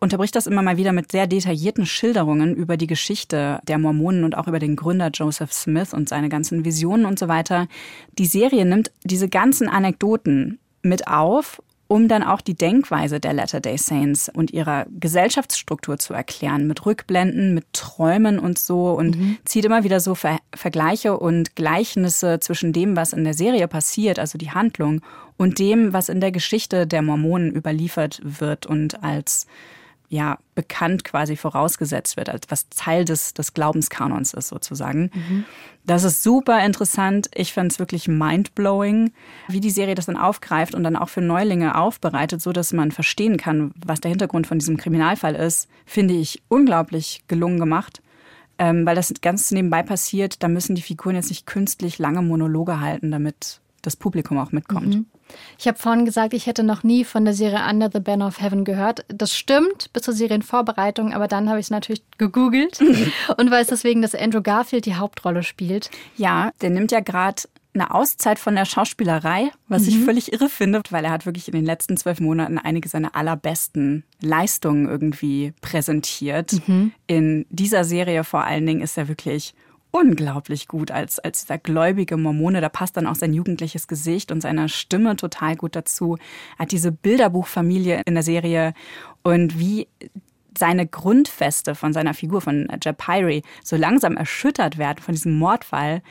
[0.00, 4.36] unterbricht das immer mal wieder mit sehr detaillierten Schilderungen über die Geschichte der Mormonen und
[4.36, 7.66] auch über den Gründer Joseph Smith und seine ganzen Visionen und so weiter.
[8.18, 13.78] Die Serie nimmt diese ganzen Anekdoten mit auf um dann auch die Denkweise der Latter-day
[13.78, 19.38] Saints und ihrer Gesellschaftsstruktur zu erklären, mit Rückblenden, mit Träumen und so und mhm.
[19.46, 24.18] zieht immer wieder so Ver Vergleiche und Gleichnisse zwischen dem, was in der Serie passiert,
[24.18, 25.00] also die Handlung,
[25.38, 29.46] und dem, was in der Geschichte der Mormonen überliefert wird und als
[30.08, 35.10] ja bekannt quasi vorausgesetzt wird, als was Teil des, des Glaubenskanons ist sozusagen.
[35.14, 35.44] Mhm.
[35.84, 37.28] Das ist super interessant.
[37.34, 39.12] Ich finde es wirklich mindblowing,
[39.48, 42.90] wie die Serie das dann aufgreift und dann auch für Neulinge aufbereitet, so dass man
[42.90, 45.68] verstehen kann, was der Hintergrund von diesem Kriminalfall ist.
[45.84, 48.02] Finde ich unglaublich gelungen gemacht.
[48.60, 52.80] Ähm, weil das ganz nebenbei passiert, da müssen die Figuren jetzt nicht künstlich lange Monologe
[52.80, 54.96] halten, damit das Publikum auch mitkommt.
[54.96, 55.06] Mhm.
[55.58, 58.40] Ich habe vorhin gesagt, ich hätte noch nie von der Serie Under the Banner of
[58.40, 59.04] Heaven gehört.
[59.08, 62.80] Das stimmt bis zur Serienvorbereitung, aber dann habe ich es natürlich gegoogelt
[63.36, 65.90] und weiß deswegen, dass Andrew Garfield die Hauptrolle spielt.
[66.16, 67.42] Ja, der nimmt ja gerade
[67.74, 69.88] eine Auszeit von der Schauspielerei, was mhm.
[69.88, 73.14] ich völlig irre finde, weil er hat wirklich in den letzten zwölf Monaten einige seiner
[73.14, 76.52] allerbesten Leistungen irgendwie präsentiert.
[76.66, 76.92] Mhm.
[77.06, 79.54] In dieser Serie vor allen Dingen ist er wirklich
[79.90, 82.60] unglaublich gut als, als dieser gläubige Mormone.
[82.60, 86.16] Da passt dann auch sein jugendliches Gesicht und seine Stimme total gut dazu.
[86.56, 88.74] Er hat diese Bilderbuchfamilie in der Serie
[89.22, 89.88] und wie
[90.56, 96.02] seine Grundfeste von seiner Figur, von Jeb Pyrie, so langsam erschüttert werden von diesem Mordfall,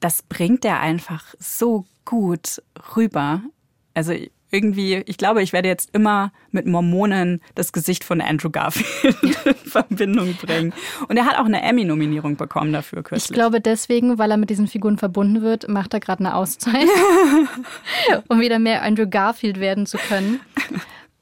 [0.00, 2.62] das bringt er einfach so gut
[2.96, 3.42] rüber.
[3.94, 4.12] Also
[4.50, 9.54] irgendwie, ich glaube, ich werde jetzt immer mit Mormonen das Gesicht von Andrew Garfield in
[9.54, 10.72] Verbindung bringen.
[11.08, 13.30] Und er hat auch eine Emmy-Nominierung bekommen dafür kürzlich.
[13.30, 16.86] Ich glaube deswegen, weil er mit diesen Figuren verbunden wird, macht er gerade eine Auszeit,
[18.28, 20.40] um wieder mehr Andrew Garfield werden zu können.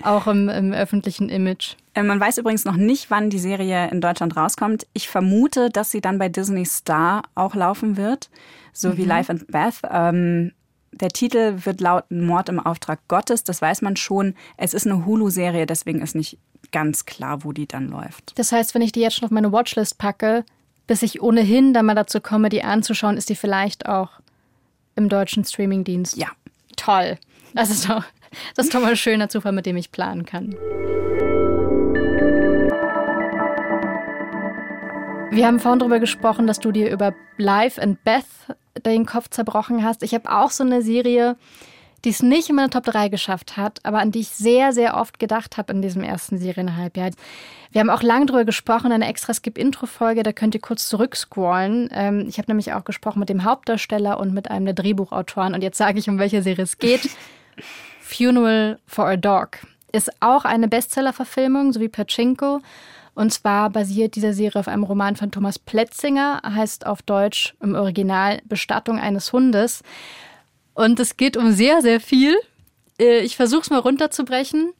[0.02, 1.76] Auch im, im öffentlichen Image.
[1.94, 4.86] Äh, man weiß übrigens noch nicht, wann die Serie in Deutschland rauskommt.
[4.92, 8.28] Ich vermute, dass sie dann bei Disney Star auch laufen wird,
[8.72, 8.96] so mhm.
[8.98, 9.80] wie Life and Beth.
[9.90, 10.52] Ähm,
[11.00, 14.34] der Titel wird lauten Mord im Auftrag Gottes, das weiß man schon.
[14.56, 16.38] Es ist eine Hulu-Serie, deswegen ist nicht
[16.72, 18.38] ganz klar, wo die dann läuft.
[18.38, 20.44] Das heißt, wenn ich die jetzt schon auf meine Watchlist packe,
[20.86, 24.10] bis ich ohnehin dann mal dazu komme, die anzuschauen, ist die vielleicht auch
[24.96, 26.16] im deutschen Streamingdienst.
[26.16, 26.28] Ja.
[26.76, 27.18] Toll.
[27.54, 28.04] Das ist doch,
[28.56, 30.54] das ist doch mal ein schöner Zufall, mit dem ich planen kann.
[35.30, 38.24] Wir haben vorhin darüber gesprochen, dass du dir über Life and Beth
[38.86, 40.02] den Kopf zerbrochen hast.
[40.02, 41.36] Ich habe auch so eine Serie,
[42.04, 44.96] die es nicht in meine Top 3 geschafft hat, aber an die ich sehr, sehr
[44.96, 47.10] oft gedacht habe in diesem ersten Serienhalbjahr.
[47.72, 51.88] Wir haben auch lange darüber gesprochen, eine extra Skip-Intro-Folge, da könnt ihr kurz zurückscrollen.
[51.92, 55.62] Ähm, ich habe nämlich auch gesprochen mit dem Hauptdarsteller und mit einem der Drehbuchautoren und
[55.62, 57.10] jetzt sage ich, um welche Serie es geht.
[58.00, 59.58] Funeral for a Dog
[59.92, 62.60] ist auch eine Bestseller-Verfilmung, so wie Pachinko.
[63.14, 67.74] Und zwar basiert diese Serie auf einem Roman von Thomas Pletzinger, heißt auf Deutsch im
[67.74, 69.82] Original Bestattung eines Hundes.
[70.74, 72.36] Und es geht um sehr, sehr viel.
[72.98, 74.72] Äh, ich versuche es mal runterzubrechen.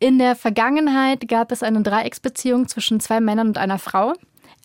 [0.00, 4.14] In der Vergangenheit gab es eine Dreiecksbeziehung zwischen zwei Männern und einer Frau.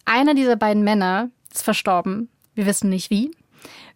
[0.06, 2.30] Einer dieser beiden Männer ist verstorben.
[2.56, 3.32] Wir wissen nicht wie.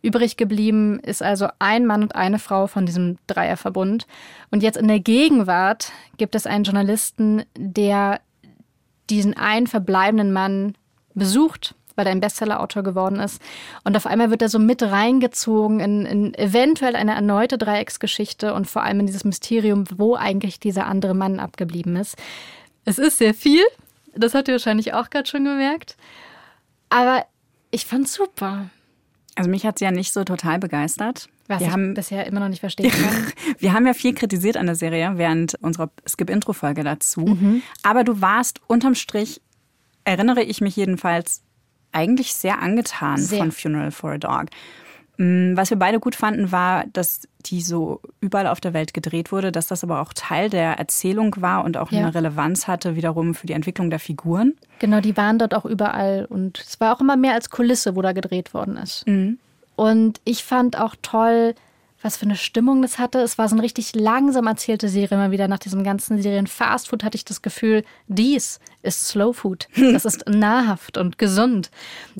[0.01, 4.07] Übrig geblieben ist also ein Mann und eine Frau von diesem Dreierverbund.
[4.51, 8.21] Und jetzt in der Gegenwart gibt es einen Journalisten, der
[9.09, 10.75] diesen einen verbleibenden Mann
[11.13, 13.41] besucht, weil er ein Bestsellerautor geworden ist.
[13.83, 18.67] Und auf einmal wird er so mit reingezogen in, in eventuell eine erneute Dreiecksgeschichte und
[18.67, 22.15] vor allem in dieses Mysterium, wo eigentlich dieser andere Mann abgeblieben ist.
[22.85, 23.63] Es ist sehr viel.
[24.15, 25.97] Das habt ihr wahrscheinlich auch gerade schon gemerkt.
[26.89, 27.25] Aber
[27.71, 28.69] ich fand's super.
[29.35, 31.29] Also mich hat es ja nicht so total begeistert.
[31.47, 33.31] Was wir ich haben, bisher immer noch nicht verstehen kann.
[33.59, 37.21] wir haben ja viel kritisiert an der Serie während unserer Skip-Intro-Folge dazu.
[37.21, 37.61] Mhm.
[37.83, 39.41] Aber du warst unterm Strich,
[40.03, 41.43] erinnere ich mich jedenfalls,
[41.91, 43.39] eigentlich sehr angetan sehr.
[43.39, 44.47] von Funeral for a Dog.
[45.17, 49.31] Mm, was wir beide gut fanden, war, dass die so überall auf der Welt gedreht
[49.31, 51.99] wurde, dass das aber auch Teil der Erzählung war und auch ja.
[51.99, 54.53] eine Relevanz hatte wiederum für die Entwicklung der Figuren.
[54.79, 58.01] Genau, die waren dort auch überall und es war auch immer mehr als Kulisse, wo
[58.01, 59.07] da gedreht worden ist.
[59.07, 59.39] Mhm.
[59.77, 61.53] Und ich fand auch toll,
[62.01, 63.19] was für eine Stimmung das hatte.
[63.19, 65.17] Es war so eine richtig langsam erzählte Serie.
[65.17, 69.33] Immer wieder nach diesem ganzen Serien Fast Food hatte ich das Gefühl, dies ist Slow
[69.33, 69.67] Food.
[69.75, 71.69] Das ist nahrhaft und gesund.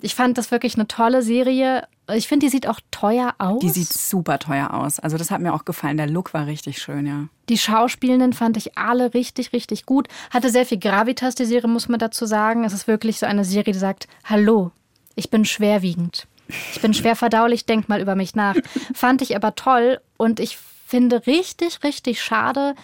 [0.01, 1.87] Ich fand das wirklich eine tolle Serie.
[2.13, 3.59] Ich finde, die sieht auch teuer aus.
[3.59, 4.99] Die sieht super teuer aus.
[4.99, 5.97] Also das hat mir auch gefallen.
[5.97, 7.27] Der Look war richtig schön, ja.
[7.49, 10.07] Die Schauspielenden fand ich alle richtig, richtig gut.
[10.29, 12.63] Hatte sehr viel Gravitas, die Serie, muss man dazu sagen.
[12.63, 14.71] Es ist wirklich so eine Serie, die sagt, hallo,
[15.15, 16.27] ich bin schwerwiegend.
[16.73, 18.55] Ich bin schwer verdaulich, denk mal über mich nach.
[18.93, 22.75] Fand ich aber toll und ich finde richtig, richtig schade,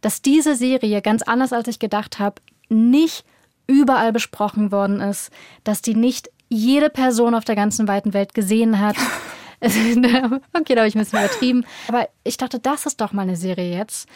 [0.00, 3.24] dass diese Serie, ganz anders als ich gedacht habe, nicht
[3.66, 5.30] überall besprochen worden ist,
[5.64, 8.96] dass die nicht jede Person auf der ganzen weiten Welt gesehen hat.
[9.62, 11.64] okay, da habe ich ein bisschen übertrieben.
[11.86, 14.08] Aber ich dachte, das ist doch mal eine Serie jetzt.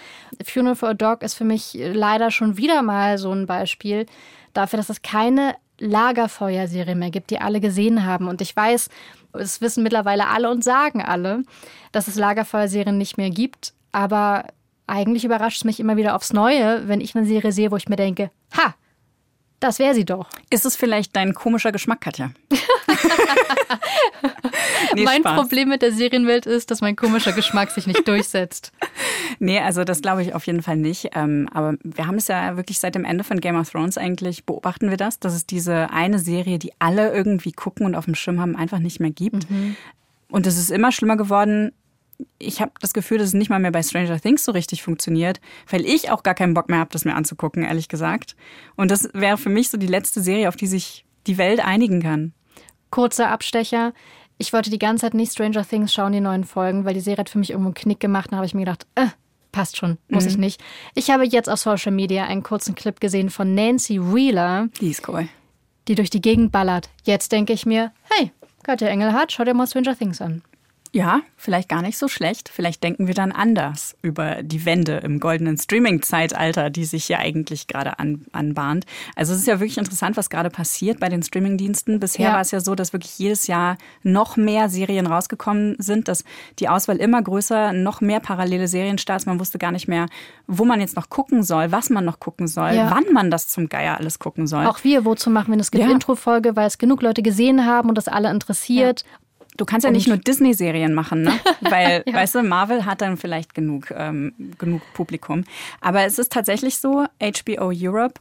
[0.44, 4.06] Funeral for a Dog ist für mich leider schon wieder mal so ein Beispiel
[4.54, 8.28] dafür, dass es keine Lagerfeuerserie mehr gibt, die alle gesehen haben.
[8.28, 8.88] Und ich weiß,
[9.34, 11.42] es wissen mittlerweile alle und sagen alle,
[11.92, 13.74] dass es Lagerfeuerserien nicht mehr gibt.
[13.92, 14.44] Aber
[14.86, 17.88] eigentlich überrascht es mich immer wieder aufs Neue, wenn ich eine Serie sehe, wo ich
[17.88, 18.74] mir denke, ha,
[19.60, 20.28] das wäre sie doch.
[20.50, 22.30] Ist es vielleicht dein komischer Geschmack, Katja?
[24.94, 25.40] nee, mein Spaß.
[25.40, 28.72] Problem mit der Serienwelt ist, dass mein komischer Geschmack sich nicht durchsetzt.
[29.38, 31.10] Nee, also das glaube ich auf jeden Fall nicht.
[31.14, 34.44] Ähm, aber wir haben es ja wirklich seit dem Ende von Game of Thrones eigentlich,
[34.44, 38.14] beobachten wir das, dass es diese eine Serie, die alle irgendwie gucken und auf dem
[38.14, 39.50] Schirm haben, einfach nicht mehr gibt.
[39.50, 39.76] Mhm.
[40.30, 41.72] Und es ist immer schlimmer geworden,
[42.38, 45.40] ich habe das Gefühl, dass es nicht mal mehr bei Stranger Things so richtig funktioniert,
[45.70, 48.37] weil ich auch gar keinen Bock mehr habe, das mir anzugucken, ehrlich gesagt.
[48.76, 52.02] Und das wäre für mich so die letzte Serie, auf die sich die Welt einigen
[52.02, 52.33] kann.
[52.90, 53.92] Kurzer Abstecher.
[54.38, 57.20] Ich wollte die ganze Zeit nicht Stranger Things schauen, die neuen Folgen, weil die Serie
[57.20, 58.31] hat für mich irgendwo einen Knick gemacht.
[58.31, 59.07] Da habe ich mir gedacht, äh,
[59.52, 60.31] passt schon, muss mhm.
[60.31, 60.64] ich nicht.
[60.94, 64.68] Ich habe jetzt auf Social Media einen kurzen Clip gesehen von Nancy Wheeler.
[64.81, 65.29] Die ist cool.
[65.88, 66.90] Die durch die Gegend ballert.
[67.05, 70.42] Jetzt denke ich mir, hey, Katja Engelhardt, schau dir mal Stranger Things an.
[70.96, 72.48] Ja, vielleicht gar nicht so schlecht.
[72.48, 77.66] Vielleicht denken wir dann anders über die Wende im goldenen Streaming-Zeitalter, die sich ja eigentlich
[77.66, 78.87] gerade an, anbahnt.
[79.14, 82.00] Also es ist ja wirklich interessant, was gerade passiert bei den Streaming-Diensten.
[82.00, 82.32] Bisher ja.
[82.32, 86.24] war es ja so, dass wirklich jedes Jahr noch mehr Serien rausgekommen sind, dass
[86.61, 89.26] die Auswahl immer größer, noch mehr parallele Serienstarts.
[89.26, 90.06] Man wusste gar nicht mehr,
[90.46, 92.90] wo man jetzt noch gucken soll, was man noch gucken soll, ja.
[92.90, 94.64] wann man das zum Geier alles gucken soll.
[94.64, 95.61] Auch wir, wozu machen wir?
[95.61, 95.90] Es gibt ja.
[95.90, 99.04] Intro-Folge, weil es genug Leute gesehen haben und das alle interessiert.
[99.56, 101.32] Du kannst ja nicht nur Disney-Serien machen, ne?
[101.60, 102.14] Weil, ja.
[102.14, 105.44] weißt du, Marvel hat dann vielleicht genug, ähm, genug Publikum.
[105.80, 108.20] Aber es ist tatsächlich so, HBO Europe,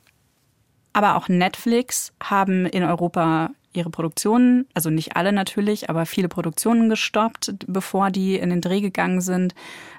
[0.94, 6.90] aber auch Netflix haben in Europa ihre Produktionen, also nicht alle natürlich, aber viele Produktionen
[6.90, 9.54] gestoppt, bevor die in den Dreh gegangen sind.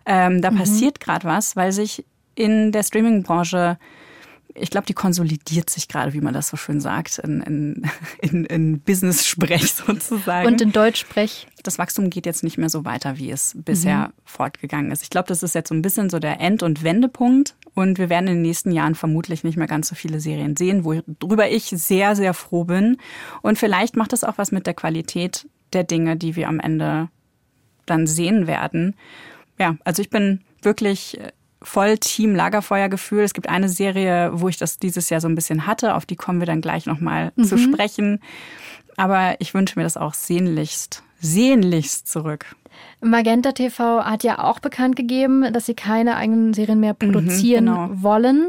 [0.07, 0.59] Ähm, da mhm.
[0.59, 3.79] passiert gerade was, weil sich in der Streaming-Branche
[4.59, 7.90] ich glaube, die konsolidiert sich gerade, wie man das so schön sagt, in, in,
[8.21, 10.47] in, in Business-Sprech sozusagen.
[10.47, 11.47] Und in Deutsch-Sprech.
[11.62, 14.12] Das Wachstum geht jetzt nicht mehr so weiter, wie es bisher mhm.
[14.25, 15.03] fortgegangen ist.
[15.03, 17.55] Ich glaube, das ist jetzt so ein bisschen so der End- und Wendepunkt.
[17.75, 20.85] Und wir werden in den nächsten Jahren vermutlich nicht mehr ganz so viele Serien sehen,
[20.85, 22.97] worüber ich sehr, sehr froh bin.
[23.42, 27.09] Und vielleicht macht das auch was mit der Qualität der Dinge, die wir am Ende
[27.85, 28.95] dann sehen werden.
[29.59, 31.19] Ja, also ich bin wirklich
[31.62, 33.23] voll Team Lagerfeuergefühl.
[33.23, 36.16] Es gibt eine Serie, wo ich das dieses Jahr so ein bisschen hatte, auf die
[36.16, 37.45] kommen wir dann gleich nochmal mhm.
[37.45, 38.21] zu sprechen.
[38.97, 42.47] Aber ich wünsche mir das auch sehnlichst, sehnlichst zurück.
[43.01, 47.64] Magenta TV hat ja auch bekannt gegeben, dass sie keine eigenen Serien mehr mhm, produzieren
[47.64, 48.03] mhm, genau.
[48.03, 48.49] wollen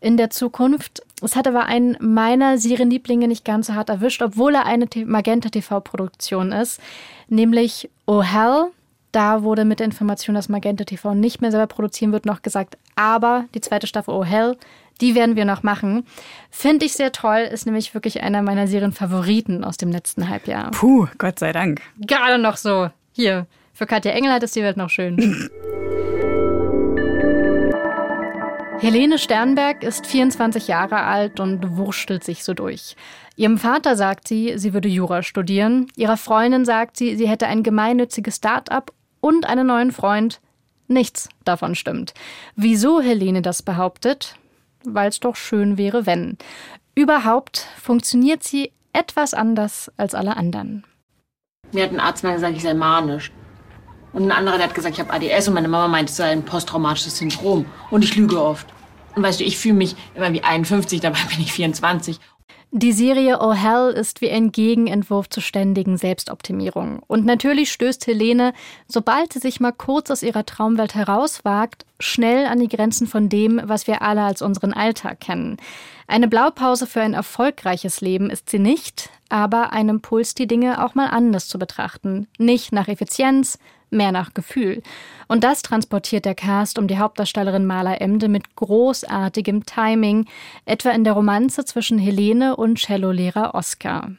[0.00, 1.02] in der Zukunft.
[1.22, 5.48] Es hat aber einen meiner Serienlieblinge nicht ganz so hart erwischt, obwohl er eine Magenta
[5.48, 6.80] TV-Produktion ist,
[7.28, 8.72] nämlich Oh Hell
[9.12, 12.78] da wurde mit der Information, dass Magenta TV nicht mehr selber produzieren wird, noch gesagt,
[12.96, 14.56] aber die zweite Staffel Oh Hell,
[15.00, 16.04] die werden wir noch machen.
[16.50, 20.70] Finde ich sehr toll, ist nämlich wirklich einer meiner Serienfavoriten aus dem letzten Halbjahr.
[20.70, 21.80] Puh, Gott sei Dank.
[21.98, 22.90] Gerade noch so.
[23.12, 25.18] Hier, für Katja Engelhardt ist die Welt noch schön.
[28.82, 32.96] Helene Sternberg ist 24 Jahre alt und wurstelt sich so durch.
[33.36, 35.86] Ihrem Vater sagt sie, sie würde Jura studieren.
[35.94, 38.92] Ihrer Freundin sagt sie, sie hätte ein gemeinnütziges Start-up
[39.22, 40.42] und einen neuen Freund.
[40.88, 42.12] Nichts davon stimmt.
[42.54, 44.34] Wieso Helene das behauptet?
[44.84, 46.36] Weil es doch schön wäre, wenn.
[46.94, 50.84] Überhaupt funktioniert sie etwas anders als alle anderen.
[51.72, 53.32] Mir hat ein Arzt mal gesagt, ich sei manisch.
[54.12, 56.30] Und ein anderer, der hat gesagt, ich habe ADS und meine Mama meint, es sei
[56.30, 57.64] ein posttraumatisches Syndrom.
[57.90, 58.66] Und ich lüge oft.
[59.14, 62.18] Und weißt du, ich fühle mich immer wie 51, dabei bin ich 24.
[62.74, 67.02] Die Serie Oh Hell ist wie ein Gegenentwurf zur ständigen Selbstoptimierung.
[67.06, 68.54] Und natürlich stößt Helene,
[68.88, 73.60] sobald sie sich mal kurz aus ihrer Traumwelt herauswagt, schnell an die Grenzen von dem,
[73.62, 75.58] was wir alle als unseren Alltag kennen.
[76.06, 80.94] Eine Blaupause für ein erfolgreiches Leben ist sie nicht, aber ein Impuls, die Dinge auch
[80.94, 82.26] mal anders zu betrachten.
[82.38, 83.58] Nicht nach Effizienz,
[83.92, 84.82] mehr nach Gefühl.
[85.28, 90.26] Und das transportiert der Cast um die Hauptdarstellerin Marla Emde mit großartigem Timing,
[90.64, 94.10] etwa in der Romanze zwischen Helene und Cellolehrer Oscar.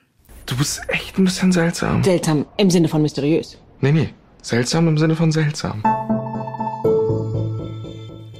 [0.45, 2.03] Du bist echt ein bisschen seltsam.
[2.03, 3.57] Seltsam im Sinne von mysteriös.
[3.81, 4.09] Nee, nee.
[4.41, 5.81] Seltsam im Sinne von seltsam.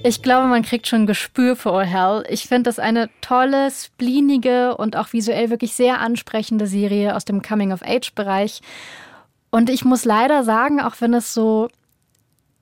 [0.05, 2.25] Ich glaube, man kriegt schon ein Gespür für Oh Hell.
[2.27, 7.41] Ich finde das eine tolle, spleenige und auch visuell wirklich sehr ansprechende Serie aus dem
[7.41, 8.61] Coming-of-Age-Bereich.
[9.53, 11.67] Und ich muss leider sagen, auch wenn es so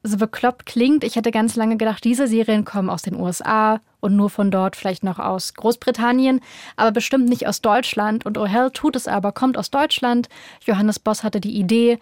[0.03, 4.17] so bekloppt klingt, ich hätte ganz lange gedacht, diese Serien kommen aus den USA und
[4.17, 6.41] nur von dort vielleicht noch aus Großbritannien,
[6.75, 8.25] aber bestimmt nicht aus Deutschland.
[8.25, 10.27] Und O'Hell tut es aber, kommt aus Deutschland.
[10.65, 11.97] Johannes Boss hatte die Idee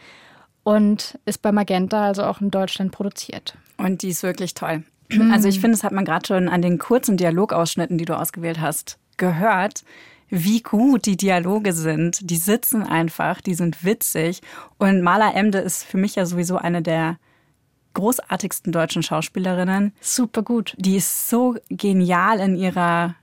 [0.63, 3.55] und ist bei Magenta, also auch in Deutschland produziert.
[3.77, 4.83] Und die ist wirklich toll.
[5.31, 8.59] Also ich finde, das hat man gerade schon an den kurzen Dialogausschnitten, die du ausgewählt
[8.59, 9.83] hast, gehört,
[10.29, 12.29] wie gut die Dialoge sind.
[12.29, 14.41] Die sitzen einfach, die sind witzig.
[14.77, 17.17] Und Mala Emde ist für mich ja sowieso eine der
[17.93, 19.93] großartigsten deutschen Schauspielerinnen.
[19.99, 20.75] Super gut.
[20.77, 23.15] Die ist so genial in ihrer,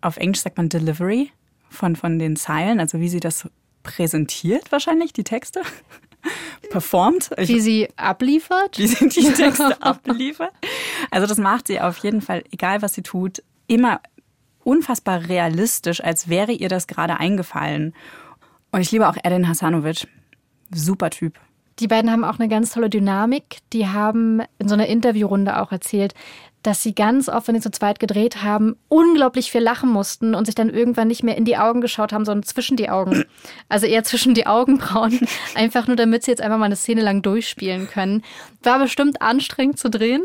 [0.00, 1.30] auf Englisch sagt man Delivery
[1.68, 3.48] von, von den Zeilen, also wie sie das
[3.82, 5.62] präsentiert wahrscheinlich, die Texte.
[6.70, 7.30] Performt.
[7.38, 8.78] Wie sie abliefert.
[8.78, 10.52] Wie sie die Texte abliefert.
[11.10, 14.00] Also das macht sie auf jeden Fall, egal was sie tut, immer
[14.64, 17.94] unfassbar realistisch, als wäre ihr das gerade eingefallen.
[18.72, 20.06] Und ich liebe auch Edin Hasanovic.
[20.72, 21.38] Super Typ.
[21.80, 23.58] Die beiden haben auch eine ganz tolle Dynamik.
[23.72, 26.14] Die haben in so einer Interviewrunde auch erzählt,
[26.62, 30.44] dass sie ganz oft, wenn sie zu zweit gedreht haben, unglaublich viel lachen mussten und
[30.44, 33.24] sich dann irgendwann nicht mehr in die Augen geschaut haben, sondern zwischen die Augen.
[33.70, 35.20] Also eher zwischen die Augenbrauen.
[35.54, 38.22] Einfach nur, damit sie jetzt einfach mal eine Szene lang durchspielen können.
[38.62, 40.22] War bestimmt anstrengend zu drehen.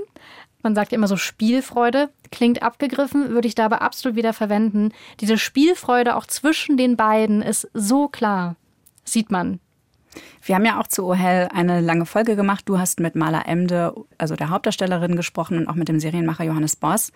[0.65, 2.09] Man sagt ja immer so Spielfreude.
[2.31, 4.93] Klingt abgegriffen, würde ich da aber absolut wieder verwenden.
[5.19, 8.55] Diese Spielfreude auch zwischen den beiden ist so klar.
[9.03, 9.59] Sieht man.
[10.41, 12.63] Wir haben ja auch zu Ohel eine lange Folge gemacht.
[12.65, 16.75] Du hast mit Mala Emde, also der Hauptdarstellerin, gesprochen und auch mit dem Serienmacher Johannes
[16.75, 17.11] Boss.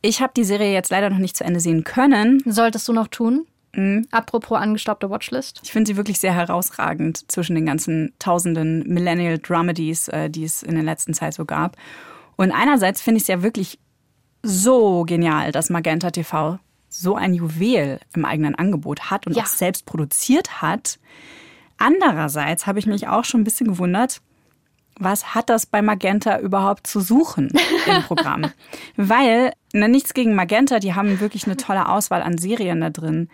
[0.00, 2.44] Ich habe die Serie jetzt leider noch nicht zu Ende sehen können.
[2.46, 3.44] Solltest du noch tun?
[3.74, 4.06] Mhm.
[4.12, 5.62] Apropos angestaubte Watchlist.
[5.64, 10.62] Ich finde sie wirklich sehr herausragend zwischen den ganzen tausenden Millennial Dramedies, äh, die es
[10.62, 11.76] in der letzten Zeit so gab.
[12.38, 13.78] Und einerseits finde ich es ja wirklich
[14.42, 16.58] so genial, dass Magenta TV
[16.88, 19.42] so ein Juwel im eigenen Angebot hat und ja.
[19.42, 20.98] auch selbst produziert hat.
[21.76, 24.22] Andererseits habe ich mich auch schon ein bisschen gewundert,
[24.98, 27.52] was hat das bei Magenta überhaupt zu suchen
[27.86, 28.50] im Programm?
[28.96, 33.28] Weil, na, nichts gegen Magenta, die haben wirklich eine tolle Auswahl an Serien da drin.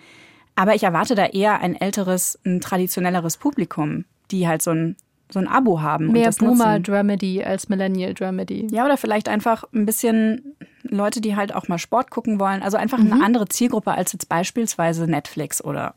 [0.56, 4.96] Aber ich erwarte da eher ein älteres, ein traditionelleres Publikum, die halt so ein,
[5.30, 6.12] so ein Abo haben.
[6.12, 8.68] Mehr Boomer-Dramedy als Millennial-Dramedy.
[8.70, 12.62] Ja, oder vielleicht einfach ein bisschen Leute, die halt auch mal Sport gucken wollen.
[12.62, 13.12] Also einfach mhm.
[13.12, 15.94] eine andere Zielgruppe als jetzt beispielsweise Netflix oder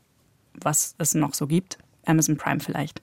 [0.54, 1.78] was es noch so gibt.
[2.06, 3.00] Amazon Prime vielleicht.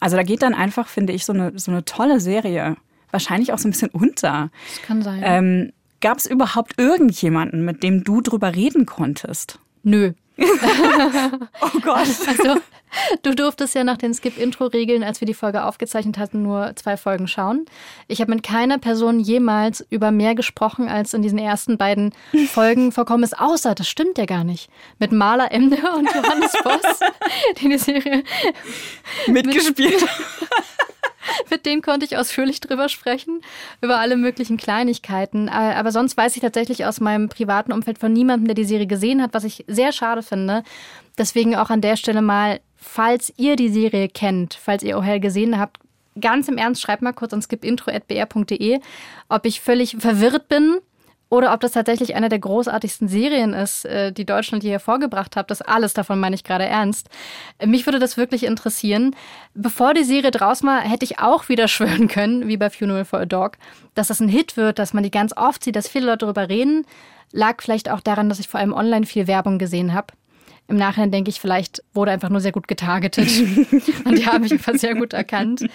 [0.00, 2.76] Also da geht dann einfach, finde ich, so eine, so eine tolle Serie
[3.12, 4.50] wahrscheinlich auch so ein bisschen unter.
[4.74, 5.20] Das kann sein.
[5.22, 9.60] Ähm, Gab es überhaupt irgendjemanden, mit dem du drüber reden konntest?
[9.84, 10.14] Nö.
[11.60, 12.08] oh Gott.
[12.26, 12.60] Also,
[13.22, 17.28] du durftest ja nach den Skip-Intro-Regeln, als wir die Folge aufgezeichnet hatten, nur zwei Folgen
[17.28, 17.66] schauen.
[18.08, 22.12] Ich habe mit keiner Person jemals über mehr gesprochen, als in diesen ersten beiden
[22.48, 27.00] Folgen vorkommen ist, außer, das stimmt ja gar nicht, mit Maler Emde und Johannes Boss,
[27.60, 28.24] die die Serie
[29.26, 30.10] mitgespielt mit
[31.50, 33.40] mit dem konnte ich ausführlich drüber sprechen,
[33.80, 35.48] über alle möglichen Kleinigkeiten.
[35.48, 38.86] Äh, aber sonst weiß ich tatsächlich aus meinem privaten Umfeld von niemandem, der die Serie
[38.86, 40.62] gesehen hat, was ich sehr schade finde.
[41.18, 45.58] Deswegen auch an der Stelle mal, falls ihr die Serie kennt, falls ihr O'Hell gesehen
[45.58, 45.78] habt,
[46.20, 48.80] ganz im Ernst, schreibt mal kurz an skipintro.br.de,
[49.28, 50.78] ob ich völlig verwirrt bin
[51.32, 55.50] oder ob das tatsächlich eine der großartigsten Serien ist, äh, die Deutschland hier hervorgebracht hat.
[55.50, 57.08] Das alles davon meine ich gerade ernst.
[57.64, 59.16] Mich würde das wirklich interessieren.
[59.54, 63.20] Bevor die Serie draußen war, hätte ich auch wieder schwören können, wie bei Funeral for
[63.20, 63.52] a Dog,
[63.94, 66.50] dass das ein Hit wird, dass man die ganz oft sieht, dass viele Leute darüber
[66.50, 66.84] reden.
[67.30, 70.08] Lag vielleicht auch daran, dass ich vor allem online viel Werbung gesehen habe.
[70.68, 73.28] Im Nachhinein denke ich, vielleicht wurde einfach nur sehr gut getargetet.
[74.04, 75.66] und die habe ich einfach sehr gut erkannt.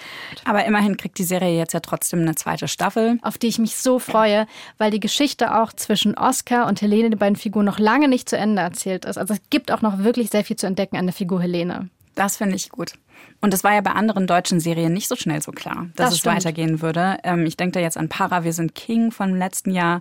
[0.44, 3.18] Aber immerhin kriegt die Serie jetzt ja trotzdem eine zweite Staffel.
[3.22, 7.18] Auf die ich mich so freue, weil die Geschichte auch zwischen Oscar und Helene, den
[7.18, 9.18] beiden Figuren, noch lange nicht zu Ende erzählt ist.
[9.18, 11.90] Also es gibt auch noch wirklich sehr viel zu entdecken an der Figur Helene.
[12.14, 12.94] Das finde ich gut.
[13.40, 16.14] Und es war ja bei anderen deutschen Serien nicht so schnell so klar, dass das
[16.14, 16.36] es stimmt.
[16.36, 17.18] weitergehen würde.
[17.22, 20.00] Ähm, ich denke da jetzt an Para, wir sind King vom letzten Jahr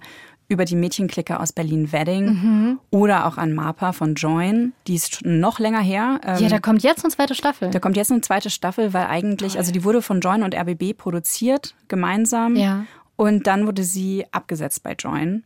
[0.50, 2.80] über die Mädchenklicke aus Berlin-Wedding mhm.
[2.90, 4.74] oder auch an Mapa von Join.
[4.88, 6.22] Die ist noch länger her.
[6.24, 7.70] Ähm, ja, da kommt jetzt eine zweite Staffel.
[7.70, 9.60] Da kommt jetzt eine zweite Staffel, weil eigentlich, Toll.
[9.60, 12.56] also die wurde von Join und RBB produziert, gemeinsam.
[12.56, 12.86] Ja.
[13.18, 15.44] Und dann wurde sie abgesetzt bei Join.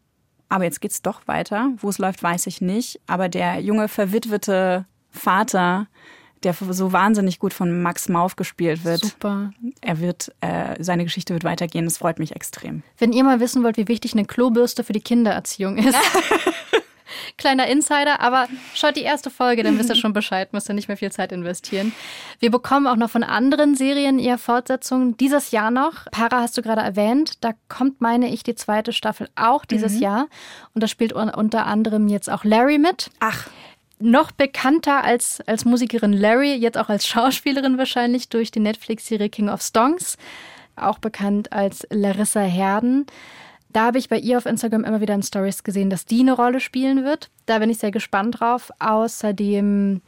[0.49, 1.69] Aber jetzt geht's doch weiter.
[1.77, 2.99] Wo es läuft, weiß ich nicht.
[3.07, 5.87] Aber der junge, verwitwete Vater
[6.43, 9.01] der so wahnsinnig gut von Max Mauf gespielt wird.
[9.01, 9.53] Super.
[9.81, 11.85] Er wird, äh, seine Geschichte wird weitergehen.
[11.85, 12.83] Das freut mich extrem.
[12.97, 15.97] Wenn ihr mal wissen wollt, wie wichtig eine Klobürste für die Kindererziehung ist.
[17.37, 20.87] Kleiner Insider, aber schaut die erste Folge, dann wisst ihr schon Bescheid, müsst ihr nicht
[20.87, 21.91] mehr viel Zeit investieren.
[22.39, 26.05] Wir bekommen auch noch von anderen Serien eher Fortsetzungen dieses Jahr noch.
[26.11, 30.01] Para hast du gerade erwähnt, da kommt, meine ich, die zweite Staffel auch dieses mhm.
[30.01, 30.27] Jahr.
[30.73, 33.09] Und da spielt unter anderem jetzt auch Larry mit.
[33.19, 33.47] Ach
[34.01, 39.49] noch bekannter als, als Musikerin Larry, jetzt auch als Schauspielerin wahrscheinlich durch die Netflix-Serie King
[39.49, 40.17] of Stongs.
[40.75, 43.05] auch bekannt als Larissa Herden.
[43.69, 46.33] Da habe ich bei ihr auf Instagram immer wieder in Stories gesehen, dass die eine
[46.33, 47.29] Rolle spielen wird.
[47.45, 48.71] Da bin ich sehr gespannt drauf.
[48.79, 50.01] Außerdem,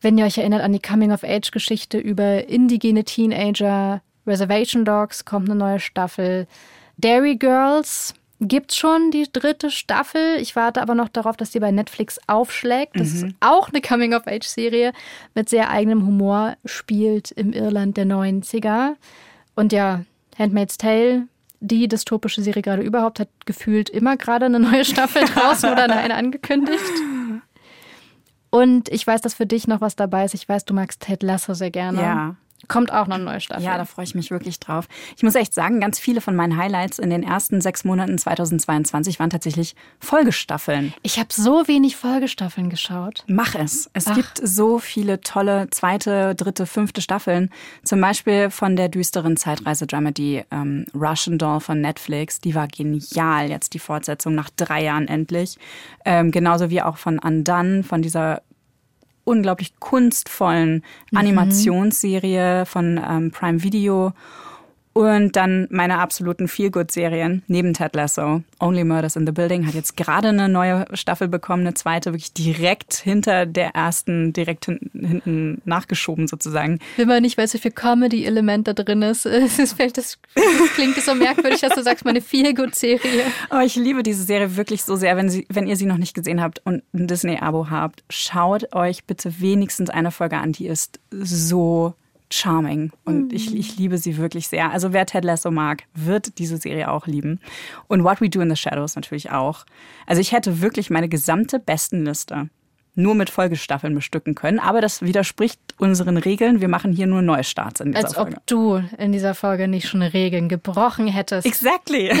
[0.00, 5.80] wenn ihr euch erinnert an die Coming-of-Age-Geschichte über indigene Teenager, Reservation Dogs kommt eine neue
[5.80, 6.46] Staffel.
[6.98, 10.36] Dairy Girls gibt's schon die dritte Staffel.
[10.40, 12.98] Ich warte aber noch darauf, dass die bei Netflix aufschlägt.
[12.98, 13.28] Das mhm.
[13.28, 14.92] ist auch eine Coming-of-Age-Serie
[15.34, 18.96] mit sehr eigenem Humor, spielt im Irland der 90er.
[19.54, 20.04] Und ja,
[20.38, 21.28] Handmaid's Tale
[21.60, 26.14] die dystopische Serie gerade überhaupt hat gefühlt immer gerade eine neue Staffel draußen oder eine
[26.14, 26.82] angekündigt.
[28.50, 30.34] Und ich weiß, dass für dich noch was dabei ist.
[30.34, 32.00] Ich weiß, du magst Ted Lasso sehr gerne.
[32.00, 32.36] Ja.
[32.68, 33.64] Kommt auch noch eine neue Staffel.
[33.64, 34.88] Ja, da freue ich mich wirklich drauf.
[35.16, 39.20] Ich muss echt sagen, ganz viele von meinen Highlights in den ersten sechs Monaten 2022
[39.20, 40.92] waren tatsächlich Folgestaffeln.
[41.02, 43.24] Ich habe so wenig Folgestaffeln geschaut.
[43.26, 43.88] Mach es.
[43.92, 44.14] Es Ach.
[44.14, 47.50] gibt so viele tolle zweite, dritte, fünfte Staffeln.
[47.84, 52.40] Zum Beispiel von der düsteren Zeitreise-Dramedy ähm, Russian Doll von Netflix.
[52.40, 53.48] Die war genial.
[53.48, 55.56] Jetzt die Fortsetzung nach drei Jahren endlich.
[56.04, 58.42] Ähm, genauso wie auch von Undone, von dieser
[59.26, 61.18] unglaublich kunstvollen mhm.
[61.18, 64.12] Animationsserie von ähm, Prime Video
[64.96, 68.42] und dann meine absoluten Feel-Good-Serien neben Ted Lasso.
[68.60, 72.32] Only Murders in the Building hat jetzt gerade eine neue Staffel bekommen, eine zweite wirklich
[72.32, 76.78] direkt hinter der ersten, direkt hinten nachgeschoben sozusagen.
[76.96, 80.18] Wenn man nicht weiß, wie viel Comedy-Element da drin ist, es ist vielleicht das,
[80.74, 83.24] klingt so merkwürdig, dass du sagst, meine Feel-Good-Serie.
[83.50, 85.14] Oh, ich liebe diese Serie wirklich so sehr.
[85.18, 89.04] Wenn, sie, wenn ihr sie noch nicht gesehen habt und ein Disney-Abo habt, schaut euch
[89.04, 91.92] bitte wenigstens eine Folge an, die ist so
[92.30, 93.56] charming und ich, mhm.
[93.56, 94.70] ich liebe sie wirklich sehr.
[94.70, 97.40] Also wer Ted Lasso mag, wird diese Serie auch lieben.
[97.88, 99.64] Und What We Do in the Shadows natürlich auch.
[100.06, 102.48] Also ich hätte wirklich meine gesamte Bestenliste
[102.96, 106.60] nur mit Folgestaffeln bestücken können, aber das widerspricht unseren Regeln.
[106.60, 108.30] Wir machen hier nur Neustarts in dieser Als Folge.
[108.30, 111.46] Als ob du in dieser Folge nicht schon Regeln gebrochen hättest.
[111.46, 112.10] Exactly.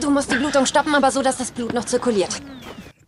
[0.00, 2.40] Du musst die Blutung stoppen, aber so, dass das Blut noch zirkuliert.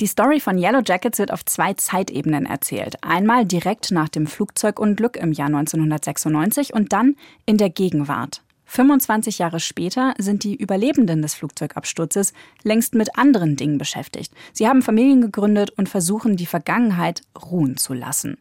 [0.00, 2.96] Die Story von Yellow Jackets wird auf zwei Zeitebenen erzählt.
[3.02, 8.42] Einmal direkt nach dem Flugzeugunglück im Jahr 1996 und dann in der Gegenwart.
[8.70, 14.32] 25 Jahre später sind die Überlebenden des Flugzeugabsturzes längst mit anderen Dingen beschäftigt.
[14.52, 18.38] Sie haben Familien gegründet und versuchen, die Vergangenheit ruhen zu lassen.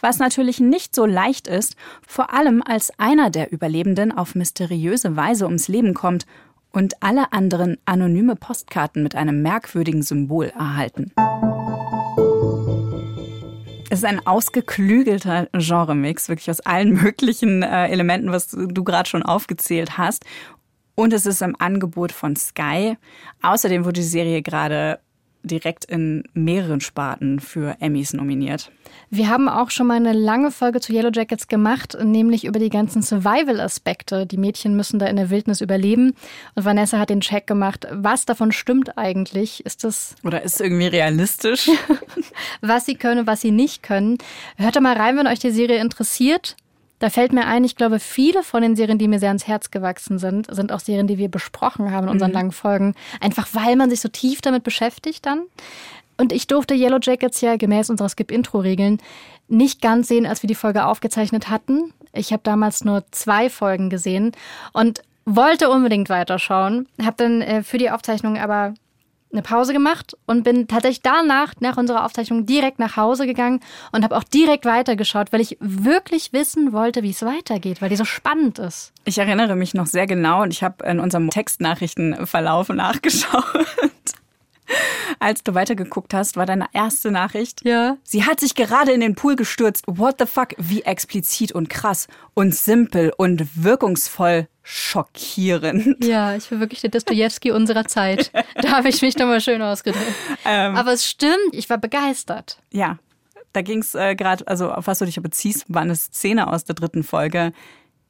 [0.00, 5.44] Was natürlich nicht so leicht ist, vor allem als einer der Überlebenden auf mysteriöse Weise
[5.44, 6.26] ums Leben kommt
[6.72, 11.12] und alle anderen anonyme Postkarten mit einem merkwürdigen Symbol erhalten.
[13.90, 19.22] Es ist ein ausgeklügelter Genremix, wirklich aus allen möglichen äh, Elementen, was du gerade schon
[19.22, 20.24] aufgezählt hast.
[20.94, 22.96] Und es ist im Angebot von Sky.
[23.40, 24.98] Außerdem wurde die Serie gerade
[25.48, 28.70] direkt in mehreren Sparten für Emmys nominiert.
[29.10, 32.68] Wir haben auch schon mal eine lange Folge zu Yellow Jackets gemacht, nämlich über die
[32.68, 34.26] ganzen Survival-Aspekte.
[34.26, 36.14] Die Mädchen müssen da in der Wildnis überleben.
[36.54, 37.86] Und Vanessa hat den Check gemacht.
[37.90, 39.64] Was davon stimmt eigentlich?
[39.66, 40.14] Ist das.
[40.24, 41.70] Oder ist es irgendwie realistisch?
[42.60, 44.18] was sie können, was sie nicht können.
[44.56, 46.56] Hört da mal rein, wenn euch die Serie interessiert.
[46.98, 49.70] Da fällt mir ein, ich glaube, viele von den Serien, die mir sehr ans Herz
[49.70, 52.34] gewachsen sind, sind auch Serien, die wir besprochen haben in unseren mhm.
[52.36, 52.94] langen Folgen.
[53.20, 55.42] Einfach weil man sich so tief damit beschäftigt dann.
[56.16, 58.98] Und ich durfte Yellow Jackets ja gemäß unserer Skip-Intro-Regeln
[59.46, 61.92] nicht ganz sehen, als wir die Folge aufgezeichnet hatten.
[62.12, 64.32] Ich habe damals nur zwei Folgen gesehen
[64.72, 66.88] und wollte unbedingt weiterschauen.
[67.00, 68.74] Habe dann äh, für die Aufzeichnung aber
[69.32, 73.60] eine Pause gemacht und bin tatsächlich danach, nach unserer Aufzeichnung, direkt nach Hause gegangen
[73.92, 77.96] und habe auch direkt weitergeschaut, weil ich wirklich wissen wollte, wie es weitergeht, weil die
[77.96, 78.92] so spannend ist.
[79.04, 83.44] Ich erinnere mich noch sehr genau und ich habe in unserem Textnachrichtenverlauf nachgeschaut.
[85.18, 87.64] Als du weitergeguckt hast, war deine erste Nachricht.
[87.64, 87.96] Ja.
[88.02, 89.84] Sie hat sich gerade in den Pool gestürzt.
[89.86, 90.50] What the fuck?
[90.58, 96.04] Wie explizit und krass und simpel und wirkungsvoll schockierend.
[96.04, 98.30] Ja, ich bin wirklich der Dostoevsky unserer Zeit.
[98.60, 100.12] Da habe ich mich doch mal schön ausgedrückt.
[100.44, 102.58] Ähm, Aber es stimmt, ich war begeistert.
[102.72, 102.98] Ja,
[103.52, 106.64] da ging es äh, gerade, also auf was du dich beziehst, war eine Szene aus
[106.64, 107.52] der dritten Folge.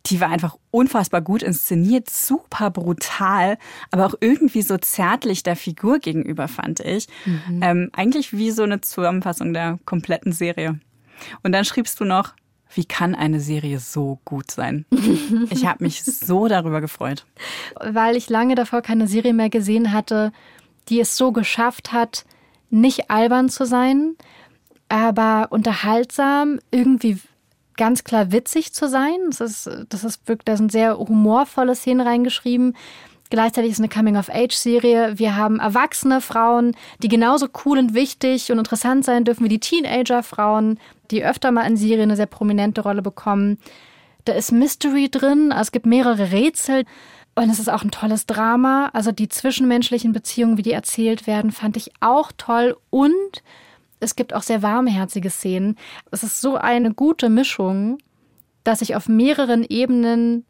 [0.06, 3.58] Die war einfach unfassbar gut inszeniert, super brutal,
[3.90, 7.06] aber auch irgendwie so zärtlich der Figur gegenüber, fand ich.
[7.26, 7.62] Mhm.
[7.62, 10.80] Ähm, eigentlich wie so eine Zusammenfassung der kompletten Serie.
[11.42, 12.34] Und dann schriebst du noch,
[12.74, 14.84] wie kann eine Serie so gut sein?
[15.50, 17.24] Ich habe mich so darüber gefreut.
[17.80, 20.32] Weil ich lange davor keine Serie mehr gesehen hatte,
[20.88, 22.24] die es so geschafft hat,
[22.70, 24.16] nicht albern zu sein,
[24.88, 27.18] aber unterhaltsam, irgendwie
[27.76, 29.16] ganz klar witzig zu sein.
[29.30, 32.76] Das ist, das ist wirklich, da sind sehr humorvolle Szenen reingeschrieben.
[33.30, 35.18] Gleichzeitig ist es eine Coming-of-Age-Serie.
[35.18, 39.60] Wir haben erwachsene Frauen, die genauso cool und wichtig und interessant sein dürfen wie die
[39.60, 40.78] Teenager-Frauen,
[41.10, 43.58] die öfter mal in Serien eine sehr prominente Rolle bekommen.
[44.24, 46.84] Da ist Mystery drin, es gibt mehrere Rätsel.
[47.34, 48.90] Und es ist auch ein tolles Drama.
[48.92, 52.76] Also die zwischenmenschlichen Beziehungen, wie die erzählt werden, fand ich auch toll.
[52.90, 53.44] Und
[54.00, 55.76] es gibt auch sehr warmherzige Szenen.
[56.10, 57.98] Es ist so eine gute Mischung,
[58.64, 60.46] dass ich auf mehreren Ebenen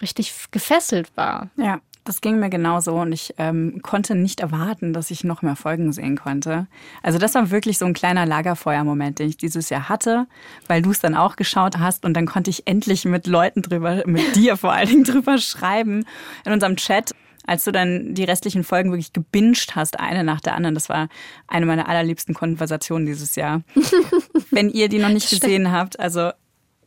[0.00, 1.50] richtig gefesselt war.
[1.56, 5.56] Ja, das ging mir genauso und ich ähm, konnte nicht erwarten, dass ich noch mehr
[5.56, 6.66] Folgen sehen konnte.
[7.02, 10.26] Also das war wirklich so ein kleiner Lagerfeuermoment, den ich dieses Jahr hatte,
[10.66, 14.02] weil du es dann auch geschaut hast und dann konnte ich endlich mit Leuten drüber,
[14.06, 16.04] mit dir vor allen Dingen drüber schreiben
[16.44, 17.12] in unserem Chat.
[17.44, 21.08] Als du dann die restlichen Folgen wirklich gebinged hast, eine nach der anderen, das war
[21.48, 23.62] eine meiner allerliebsten Konversationen dieses Jahr.
[24.50, 26.30] Wenn ihr die noch nicht gesehen habt, also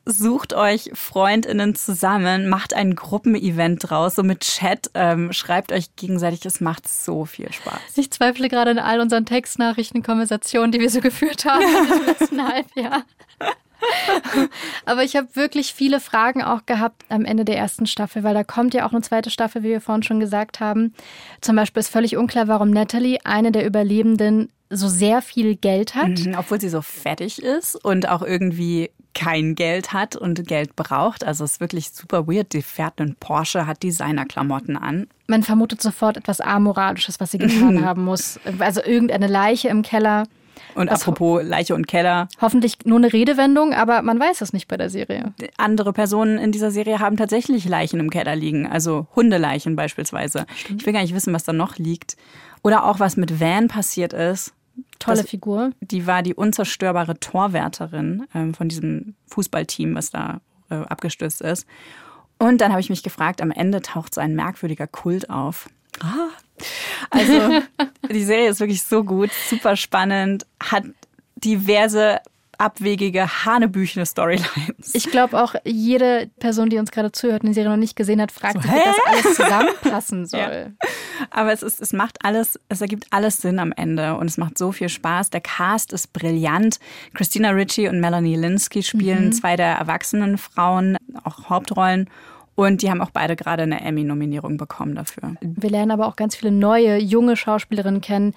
[0.06, 6.46] sucht euch Freundinnen zusammen, macht ein Gruppenevent draus, so mit Chat, ähm, schreibt euch gegenseitig,
[6.46, 7.80] es macht so viel Spaß.
[7.96, 12.48] Ich zweifle gerade an all unseren Textnachrichten, Konversationen, die wir so geführt haben im letzten
[12.48, 13.04] Halbjahr.
[14.86, 18.44] Aber ich habe wirklich viele Fragen auch gehabt am Ende der ersten Staffel, weil da
[18.44, 20.94] kommt ja auch eine zweite Staffel, wie wir vorhin schon gesagt haben.
[21.42, 26.26] Zum Beispiel ist völlig unklar, warum Natalie, eine der Überlebenden, so sehr viel Geld hat.
[26.26, 31.24] Mhm, obwohl sie so fettig ist und auch irgendwie kein Geld hat und Geld braucht.
[31.24, 32.54] Also es ist wirklich super weird.
[32.54, 35.08] Die fährt einen Porsche, hat Designerklamotten an.
[35.28, 38.40] Man vermutet sofort etwas Amoralisches, was sie getan haben muss.
[38.60, 40.26] Also irgendeine Leiche im Keller.
[40.74, 44.68] Und Was- apropos Leiche und Keller, Hoffentlich nur eine Redewendung, aber man weiß es nicht
[44.68, 45.34] bei der Serie.
[45.58, 50.46] andere Personen in dieser Serie haben tatsächlich Leichen im Keller liegen, also Hundeleichen beispielsweise.
[50.78, 52.16] Ich will gar nicht wissen, was da noch liegt.
[52.62, 54.54] Oder auch was mit Van passiert ist.
[55.00, 55.72] Tolle Das- Figur.
[55.82, 61.66] Die war die unzerstörbare Torwärterin ähm, von diesem Fußballteam, was da äh, abgestürzt ist.
[62.38, 65.70] Und dann habe ich mich gefragt, am Ende taucht so ein merkwürdiger Kult auf.
[66.02, 66.30] Ah.
[67.10, 67.62] Also
[68.12, 70.84] die Serie ist wirklich so gut, super spannend, hat
[71.36, 72.20] diverse
[72.58, 74.94] abwegige, hanebüchene Storylines.
[74.94, 78.22] Ich glaube auch, jede Person, die uns gerade zuhört und die Serie noch nicht gesehen
[78.22, 80.74] hat, fragt sich, wie das alles zusammenpassen soll.
[81.32, 84.58] Aber es, ist, es macht alles, es ergibt alles Sinn am Ende und es macht
[84.58, 85.30] so viel Spaß.
[85.30, 86.80] Der Cast ist brillant.
[87.14, 92.10] Christina Ritchie und Melanie Linsky spielen zwei der erwachsenen Frauen, auch Hauptrollen.
[92.56, 95.36] Und die haben auch beide gerade eine Emmy-Nominierung bekommen dafür.
[95.42, 98.34] Wir lernen aber auch ganz viele neue, junge Schauspielerinnen kennen.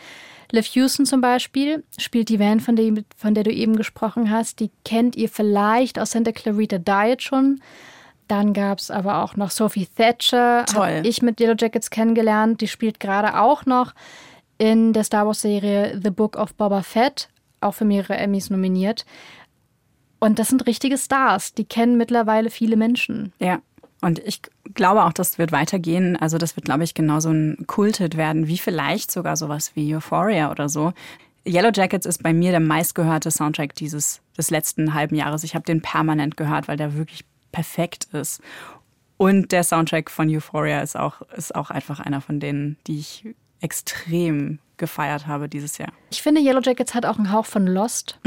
[0.51, 4.61] Liv Houston zum Beispiel spielt die Van, von der, von der du eben gesprochen hast.
[4.61, 7.61] Die kennt ihr vielleicht aus Santa Clarita Diet schon.
[8.29, 12.61] Dann gab es aber auch noch Sophie Thatcher, habe ich mit Yellow Jackets kennengelernt.
[12.61, 13.95] Die spielt gerade auch noch
[14.59, 17.29] in der Star Wars-Serie The Book of Boba Fett,
[17.61, 19.07] auch für mehrere Emmys nominiert.
[20.21, 23.33] Und das sind richtige Stars, die kennen mittlerweile viele Menschen.
[23.39, 23.61] Ja.
[24.01, 24.43] Und ich
[24.75, 26.17] glaube auch, das wird weitergehen.
[26.17, 30.51] Also das wird, glaube ich, genauso ein Kulthit werden, wie vielleicht sogar sowas wie Euphoria
[30.51, 30.93] oder so.
[31.47, 35.45] Yellow Jackets ist bei mir der meistgehörte Soundtrack dieses des letzten halben Jahres.
[35.45, 38.41] Ich habe den permanent gehört, weil der wirklich perfekt ist.
[39.17, 43.27] Und der Soundtrack von Euphoria ist auch, ist auch einfach einer von denen, die ich
[43.61, 45.93] extrem gefeiert habe dieses Jahr.
[46.11, 48.21] Ich finde, Yellow Jackets hat auch einen Hauch von Lost.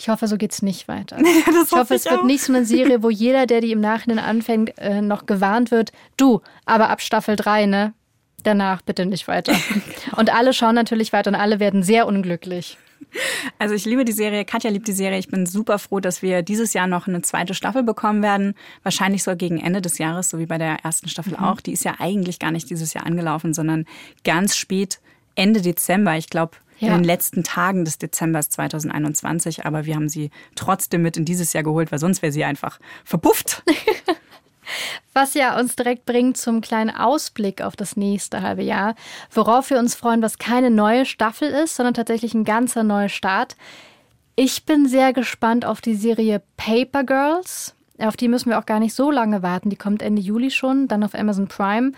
[0.00, 1.18] Ich hoffe, so geht's nicht weiter.
[1.20, 2.24] ich hoffe, hoffe es ich wird auch.
[2.24, 5.92] nicht so eine Serie, wo jeder, der die im Nachhinein anfängt, äh, noch gewarnt wird.
[6.16, 7.92] Du, aber ab Staffel 3, ne?
[8.42, 9.54] Danach bitte nicht weiter.
[10.16, 12.78] Und alle schauen natürlich weiter und alle werden sehr unglücklich.
[13.58, 15.18] Also ich liebe die Serie, Katja liebt die Serie.
[15.18, 18.54] Ich bin super froh, dass wir dieses Jahr noch eine zweite Staffel bekommen werden.
[18.82, 21.60] Wahrscheinlich so gegen Ende des Jahres, so wie bei der ersten Staffel auch.
[21.60, 23.84] Die ist ja eigentlich gar nicht dieses Jahr angelaufen, sondern
[24.24, 25.00] ganz spät
[25.34, 26.16] Ende Dezember.
[26.16, 26.88] Ich glaube, Ja.
[26.88, 29.66] in den letzten Tagen des Dezembers 2021.
[29.66, 32.80] Aber wir haben sie trotzdem mit in dieses Jahr geholt, weil sonst wäre sie einfach
[33.04, 33.62] verpufft.
[35.12, 38.94] Was ja uns direkt bringt zum kleinen Ausblick auf das nächste halbe Jahr,
[39.32, 43.56] worauf wir uns freuen, was keine neue Staffel ist, sondern tatsächlich ein ganzer neuer Start.
[44.36, 47.74] Ich bin sehr gespannt auf die Serie Paper Girls.
[47.98, 49.68] Auf die müssen wir auch gar nicht so lange warten.
[49.68, 51.92] Die kommt Ende Juli schon, dann auf Amazon Prime.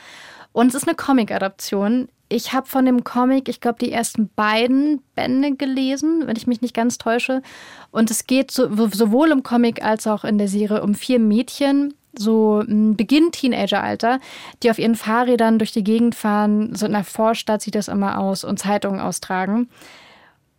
[0.53, 2.09] Und es ist eine Comic-Adaption.
[2.33, 6.63] Ich habe von dem Comic, ich glaube, die ersten beiden Bände gelesen, wenn ich mich
[6.63, 7.43] nicht ganz täusche.
[7.91, 11.95] Und es geht so, sowohl im Comic als auch in der Serie um vier Mädchen,
[12.17, 14.19] so ein Beginn Teenageralter,
[14.63, 16.75] die auf ihren Fahrrädern durch die Gegend fahren.
[16.75, 19.69] So in der Vorstadt sieht das immer aus und Zeitungen austragen.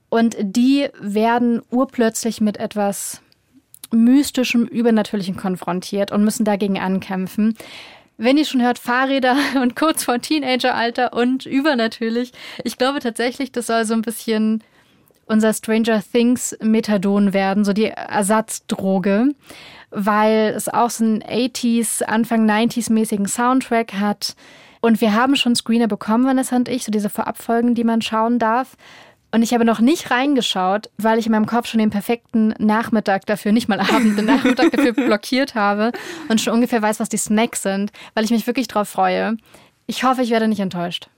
[0.09, 3.21] Und die werden urplötzlich mit etwas
[3.91, 7.55] mystischem, übernatürlichem konfrontiert und müssen dagegen ankämpfen.
[8.17, 12.31] Wenn ihr schon hört, Fahrräder und kurz vor Teenageralter und übernatürlich,
[12.63, 14.63] ich glaube tatsächlich, das soll so ein bisschen
[15.25, 19.29] unser Stranger Things Methadon werden, so die Ersatzdroge,
[19.89, 24.35] weil es auch so einen 80s, Anfang 90s mäßigen Soundtrack hat.
[24.81, 28.37] Und wir haben schon Screener bekommen, Vanessa und ich, so diese Vorabfolgen, die man schauen
[28.37, 28.75] darf.
[29.33, 33.25] Und ich habe noch nicht reingeschaut, weil ich in meinem Kopf schon den perfekten Nachmittag
[33.25, 35.91] dafür, nicht mal Abend, den Nachmittag dafür blockiert habe
[36.29, 39.35] und schon ungefähr weiß, was die Snacks sind, weil ich mich wirklich drauf freue.
[39.87, 41.09] Ich hoffe, ich werde nicht enttäuscht.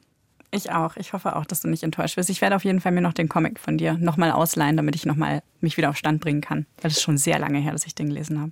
[0.51, 0.95] Ich auch.
[0.95, 2.29] Ich hoffe auch, dass du nicht enttäuscht wirst.
[2.29, 5.05] Ich werde auf jeden Fall mir noch den Comic von dir nochmal ausleihen, damit ich
[5.05, 6.65] nochmal mich wieder auf Stand bringen kann.
[6.81, 8.51] Weil es ist schon sehr lange her, dass ich den gelesen habe.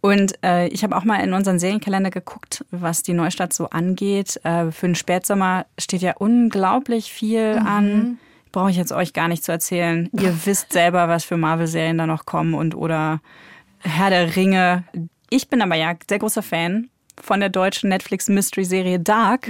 [0.00, 4.40] Und äh, ich habe auch mal in unseren Serienkalender geguckt, was die Neustadt so angeht.
[4.44, 7.66] Äh, für den Spätsommer steht ja unglaublich viel Mhm.
[7.66, 8.18] an.
[8.52, 10.08] Brauche ich jetzt euch gar nicht zu erzählen.
[10.12, 13.20] Ihr wisst selber, was für Marvel-Serien da noch kommen und oder
[13.78, 14.84] Herr der Ringe.
[15.30, 16.90] Ich bin aber ja sehr großer Fan
[17.20, 19.48] von der deutschen Netflix-Mystery-Serie Dark.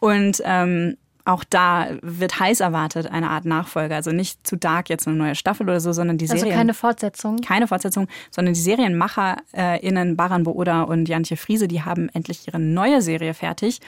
[0.00, 3.94] Und ähm, auch da wird heiß erwartet, eine Art Nachfolger.
[3.94, 6.56] Also nicht zu Dark jetzt eine neue Staffel oder so, sondern die Also Serien.
[6.56, 7.36] keine Fortsetzung.
[7.36, 13.02] keine Fortsetzung, sondern die SerienmacherInnen Baran Booda und Jantje Friese, die haben endlich ihre neue
[13.02, 13.80] Serie fertig.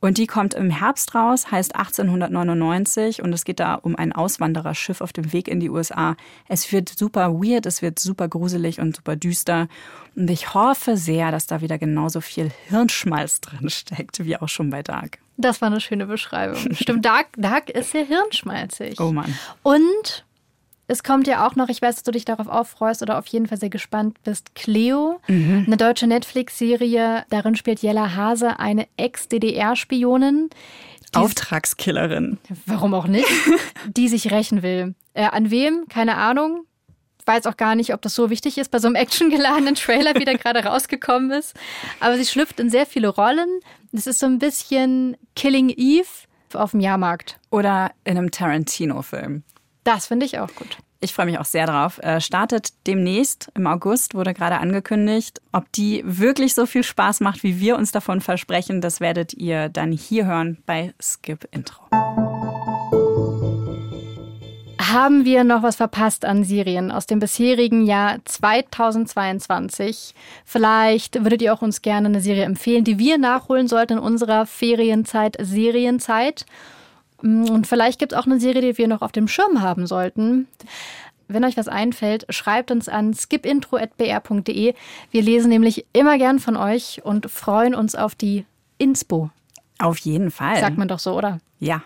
[0.00, 5.00] Und die kommt im Herbst raus, heißt 1899 und es geht da um ein Auswandererschiff
[5.00, 6.16] auf dem Weg in die USA.
[6.46, 9.68] Es wird super weird, es wird super gruselig und super düster.
[10.14, 14.70] Und ich hoffe sehr, dass da wieder genauso viel Hirnschmalz drin steckt, wie auch schon
[14.70, 15.18] bei Dark.
[15.36, 16.74] Das war eine schöne Beschreibung.
[16.74, 19.00] Stimmt, Dark, Dark ist sehr hirnschmalzig.
[19.00, 19.36] Oh Mann.
[19.62, 20.24] Und
[20.88, 23.46] es kommt ja auch noch, ich weiß, dass du dich darauf auffreust oder auf jeden
[23.46, 27.24] Fall sehr gespannt bist, Cleo, eine deutsche Netflix-Serie.
[27.28, 30.48] Darin spielt Jella Hase eine Ex-DDR-Spionin.
[31.14, 32.38] Auftragskillerin.
[32.66, 33.28] Warum auch nicht?
[33.96, 34.94] die sich rächen will.
[35.12, 35.86] Äh, an wem?
[35.88, 36.64] Keine Ahnung.
[37.26, 40.24] Weiß auch gar nicht, ob das so wichtig ist bei so einem actiongeladenen Trailer, wie
[40.24, 41.54] der gerade rausgekommen ist.
[42.00, 43.60] Aber sie schlüpft in sehr viele Rollen.
[43.92, 46.08] Es ist so ein bisschen Killing Eve
[46.54, 47.38] auf dem Jahrmarkt.
[47.50, 49.44] Oder in einem Tarantino-Film.
[49.88, 50.76] Das finde ich auch gut.
[51.00, 51.98] Ich freue mich auch sehr drauf.
[52.02, 55.40] Äh, startet demnächst im August, wurde gerade angekündigt.
[55.50, 59.70] Ob die wirklich so viel Spaß macht, wie wir uns davon versprechen, das werdet ihr
[59.70, 61.84] dann hier hören bei Skip Intro.
[64.78, 70.14] Haben wir noch was verpasst an Serien aus dem bisherigen Jahr 2022?
[70.44, 74.44] Vielleicht würdet ihr auch uns gerne eine Serie empfehlen, die wir nachholen sollten in unserer
[74.44, 76.44] Ferienzeit, Serienzeit.
[77.22, 80.46] Und vielleicht gibt es auch eine Serie, die wir noch auf dem Schirm haben sollten.
[81.26, 84.74] Wenn euch was einfällt, schreibt uns an skipintro.br.de.
[85.10, 88.46] Wir lesen nämlich immer gern von euch und freuen uns auf die
[88.78, 89.30] Inspo.
[89.78, 90.58] Auf jeden Fall.
[90.58, 91.38] Sagt man doch so, oder?
[91.60, 91.82] Ja.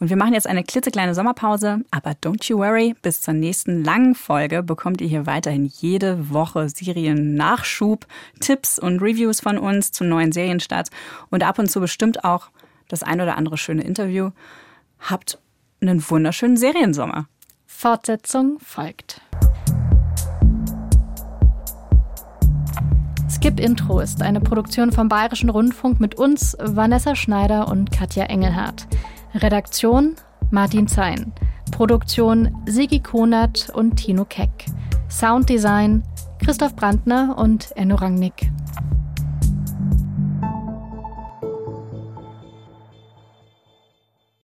[0.00, 4.16] Und wir machen jetzt eine klitzekleine Sommerpause, aber don't you worry, bis zur nächsten langen
[4.16, 8.04] Folge bekommt ihr hier weiterhin jede Woche Serien-Nachschub,
[8.40, 10.90] Tipps und Reviews von uns zu neuen Serienstarts
[11.30, 12.48] und ab und zu bestimmt auch
[12.88, 14.30] das ein oder andere schöne Interview.
[15.02, 15.38] Habt
[15.80, 17.26] einen wunderschönen Seriensommer.
[17.66, 19.20] Fortsetzung folgt.
[23.28, 28.86] Skip Intro ist eine Produktion vom Bayerischen Rundfunk mit uns, Vanessa Schneider und Katja Engelhardt.
[29.34, 30.14] Redaktion
[30.50, 31.32] Martin Zein.
[31.72, 34.66] Produktion Sigi Konert und Tino Keck.
[35.10, 36.04] Sounddesign
[36.44, 38.52] Christoph Brandner und Enno Rangnick.